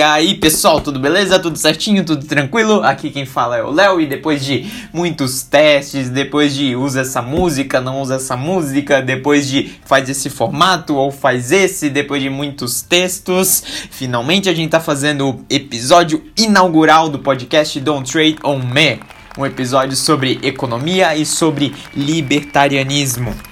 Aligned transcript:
E 0.00 0.02
aí, 0.02 0.34
pessoal, 0.34 0.80
tudo 0.80 0.98
beleza? 0.98 1.38
Tudo 1.38 1.58
certinho? 1.58 2.02
Tudo 2.02 2.24
tranquilo? 2.24 2.82
Aqui 2.82 3.10
quem 3.10 3.26
fala 3.26 3.58
é 3.58 3.62
o 3.62 3.70
Léo 3.70 4.00
e 4.00 4.06
depois 4.06 4.42
de 4.42 4.64
muitos 4.94 5.42
testes, 5.42 6.08
depois 6.08 6.54
de 6.54 6.74
usa 6.74 7.02
essa 7.02 7.20
música, 7.20 7.82
não 7.82 8.00
usa 8.00 8.14
essa 8.14 8.34
música, 8.34 9.02
depois 9.02 9.46
de 9.46 9.74
faz 9.84 10.08
esse 10.08 10.30
formato 10.30 10.94
ou 10.94 11.12
faz 11.12 11.52
esse, 11.52 11.90
depois 11.90 12.22
de 12.22 12.30
muitos 12.30 12.80
textos, 12.80 13.62
finalmente 13.90 14.48
a 14.48 14.54
gente 14.54 14.70
tá 14.70 14.80
fazendo 14.80 15.28
o 15.28 15.44
episódio 15.50 16.24
inaugural 16.34 17.10
do 17.10 17.18
podcast 17.18 17.78
Don't 17.78 18.10
Trade 18.10 18.38
on 18.42 18.60
Me, 18.60 19.00
um 19.36 19.44
episódio 19.44 19.96
sobre 19.96 20.38
economia 20.42 21.14
e 21.14 21.26
sobre 21.26 21.74
libertarianismo. 21.94 23.49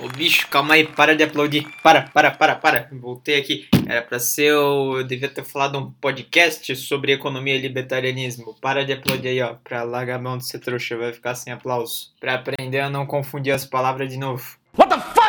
Ô 0.00 0.08
bicho, 0.08 0.46
calma 0.48 0.74
aí, 0.74 0.86
para 0.86 1.16
de 1.16 1.24
aplaudir. 1.24 1.66
Para, 1.82 2.02
para, 2.02 2.30
para, 2.30 2.54
para. 2.54 2.88
Voltei 2.92 3.36
aqui. 3.36 3.68
Era 3.86 4.02
pra 4.02 4.18
ser. 4.20 4.50
Eu 4.50 5.02
devia 5.04 5.28
ter 5.28 5.44
falado 5.44 5.78
um 5.78 5.90
podcast 5.90 6.74
sobre 6.76 7.12
economia 7.12 7.56
e 7.56 7.60
libertarianismo. 7.60 8.54
Para 8.60 8.84
de 8.84 8.92
aplaudir 8.92 9.28
aí, 9.28 9.42
ó. 9.42 9.54
Pra 9.54 9.82
largar 9.82 10.16
a 10.16 10.22
mão 10.22 10.38
de 10.38 10.46
ser 10.46 10.60
trouxa, 10.60 10.96
vai 10.96 11.12
ficar 11.12 11.34
sem 11.34 11.52
aplauso. 11.52 12.12
Pra 12.20 12.34
aprender 12.34 12.80
a 12.80 12.88
não 12.88 13.06
confundir 13.06 13.52
as 13.52 13.64
palavras 13.64 14.08
de 14.08 14.16
novo. 14.16 14.56
What 14.76 14.94
the 14.94 15.00
fuck? 15.00 15.27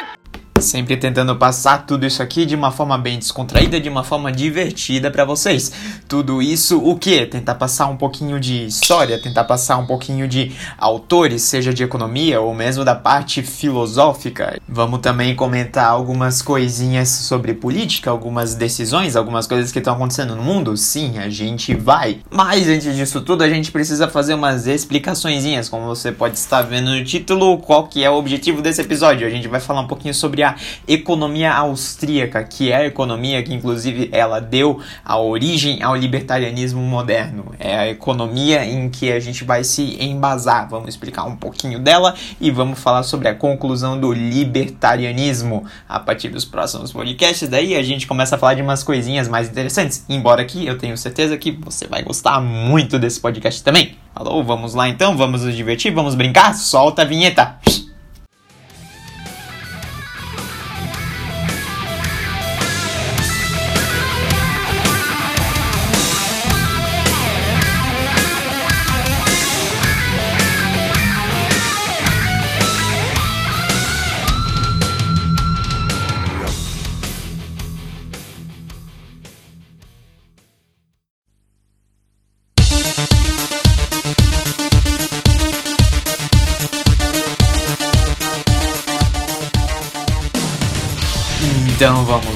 Sempre 0.62 0.98
tentando 0.98 1.36
passar 1.36 1.86
tudo 1.86 2.06
isso 2.06 2.22
aqui 2.22 2.46
de 2.46 2.56
uma 2.56 2.72
forma 2.72 2.98
bem 2.98 3.18
descontraída, 3.18 3.80
de 3.80 3.88
uma 3.88 4.04
forma 4.04 4.32
divertida 4.32 5.10
para 5.10 5.24
vocês. 5.24 5.72
Tudo 6.08 6.42
isso 6.42 6.78
o 6.80 6.98
que? 6.98 7.26
Tentar 7.26 7.56
passar 7.56 7.88
um 7.88 7.96
pouquinho 7.96 8.40
de 8.40 8.66
história, 8.66 9.22
tentar 9.22 9.46
passar 9.46 9.78
um 9.78 9.86
pouquinho 9.86 10.28
de 10.28 10.52
autores, 10.78 11.44
seja 11.44 11.74
de 11.74 11.84
economia 11.84 12.42
ou 12.42 12.54
mesmo 12.54 12.84
da 12.84 12.96
parte 12.96 13.42
filosófica. 13.42 14.60
Vamos 14.68 15.00
também 15.00 15.36
comentar 15.36 15.88
algumas 15.88 16.42
coisinhas 16.42 17.10
sobre 17.10 17.54
política, 17.54 18.10
algumas 18.10 18.56
decisões, 18.56 19.16
algumas 19.16 19.48
coisas 19.48 19.72
que 19.72 19.80
estão 19.80 19.94
acontecendo 19.94 20.36
no 20.36 20.44
mundo. 20.44 20.76
Sim, 20.76 21.18
a 21.18 21.30
gente 21.30 21.74
vai. 21.76 22.20
Mas 22.30 22.68
antes 22.68 22.96
disso 22.96 23.22
tudo, 23.22 23.44
a 23.44 23.50
gente 23.50 23.72
precisa 23.72 24.08
fazer 24.08 24.34
umas 24.34 24.68
explicaçõezinhas, 24.68 25.70
como 25.70 25.86
você 25.86 26.12
pode 26.12 26.38
estar 26.38 26.62
vendo 26.62 26.90
no 26.90 27.04
título, 27.04 27.58
qual 27.58 27.88
que 27.88 28.04
é 28.04 28.10
o 28.10 28.16
objetivo 28.16 28.62
desse 28.62 28.82
episódio. 28.82 29.26
A 29.26 29.30
gente 29.30 29.48
vai 29.48 29.60
falar 29.60 29.82
um 29.82 29.88
pouquinho 29.88 30.14
sobre 30.14 30.44
a 30.44 30.49
economia 30.88 31.54
austríaca, 31.54 32.44
que 32.44 32.72
é 32.72 32.78
a 32.78 32.86
economia 32.86 33.42
que 33.44 33.54
inclusive 33.54 34.10
ela 34.12 34.40
deu 34.40 34.80
a 35.04 35.18
origem 35.18 35.82
ao 35.82 35.96
libertarianismo 35.96 36.82
moderno. 36.82 37.54
É 37.60 37.78
a 37.78 37.90
economia 37.90 38.66
em 38.66 38.90
que 38.90 39.12
a 39.12 39.20
gente 39.20 39.44
vai 39.44 39.64
se 39.64 39.98
embasar. 40.04 40.70
Vamos 40.70 40.90
explicar 40.90 41.24
um 41.26 41.36
pouquinho 41.36 41.80
dela 41.80 42.14
e 42.40 42.52
vamos 42.52 42.80
falar 42.80 43.04
sobre 43.04 43.28
a 43.28 43.36
conclusão 43.36 44.00
do 44.00 44.12
libertarianismo 44.14 45.66
a 45.88 46.00
partir 46.00 46.30
dos 46.30 46.46
próximos 46.46 46.92
podcasts. 46.92 47.48
Daí 47.48 47.76
a 47.76 47.84
gente 47.84 48.08
começa 48.08 48.36
a 48.36 48.40
falar 48.40 48.54
de 48.54 48.62
umas 48.62 48.84
coisinhas 48.84 49.28
mais 49.28 49.50
interessantes. 49.50 50.06
Embora 50.10 50.44
que 50.46 50.66
eu 50.66 50.78
tenho 50.78 50.98
certeza 50.98 51.38
que 51.38 51.52
você 51.52 51.88
vai 51.88 52.04
gostar 52.04 52.40
muito 52.40 52.98
desse 53.00 53.20
podcast 53.20 53.64
também. 53.64 53.96
Alô, 54.16 54.44
vamos 54.44 54.74
lá 54.74 54.90
então, 54.90 55.16
vamos 55.16 55.44
nos 55.44 55.56
divertir, 55.56 55.94
vamos 55.94 56.16
brincar? 56.16 56.54
Solta 56.54 57.04
a 57.04 57.06
vinheta! 57.06 57.89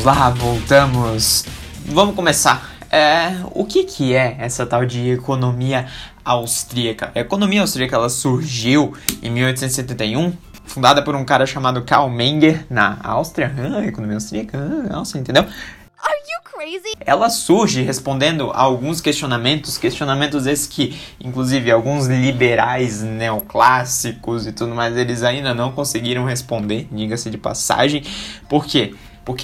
Vamos 0.03 0.19
lá, 0.19 0.29
voltamos. 0.31 1.45
Vamos 1.85 2.13
começar. 2.13 2.69
É, 2.91 3.37
o 3.53 3.63
que, 3.63 3.85
que 3.85 4.13
é 4.13 4.35
essa 4.37 4.65
tal 4.65 4.85
de 4.85 5.11
economia 5.11 5.87
austríaca? 6.25 7.11
A 7.15 7.21
economia 7.21 7.61
austríaca 7.61 7.95
ela 7.95 8.09
surgiu 8.09 8.93
em 9.21 9.29
1871, 9.29 10.33
fundada 10.65 11.01
por 11.01 11.15
um 11.15 11.23
cara 11.23 11.45
chamado 11.45 11.83
Karl 11.83 12.09
Menger 12.09 12.65
na 12.69 12.97
Áustria. 13.01 13.53
Ah, 13.57 13.85
economia 13.85 14.17
austríaca, 14.17 14.57
ah, 14.91 14.97
Áustria, 14.97 15.21
entendeu? 15.21 15.45
Ela 17.05 17.29
surge 17.29 17.81
respondendo 17.81 18.51
a 18.51 18.59
alguns 18.59 19.01
questionamentos, 19.01 19.77
questionamentos 19.77 20.45
esses 20.45 20.67
que, 20.67 20.99
inclusive, 21.19 21.71
alguns 21.71 22.07
liberais 22.07 23.01
neoclássicos 23.01 24.47
e 24.47 24.51
tudo 24.51 24.75
mais, 24.75 24.95
eles 24.95 25.23
ainda 25.23 25.53
não 25.53 25.71
conseguiram 25.71 26.25
responder, 26.25 26.87
diga-se 26.91 27.29
de 27.29 27.37
passagem. 27.37 28.03
Por 28.47 28.65
quê? 28.65 28.93
porque 28.93 28.95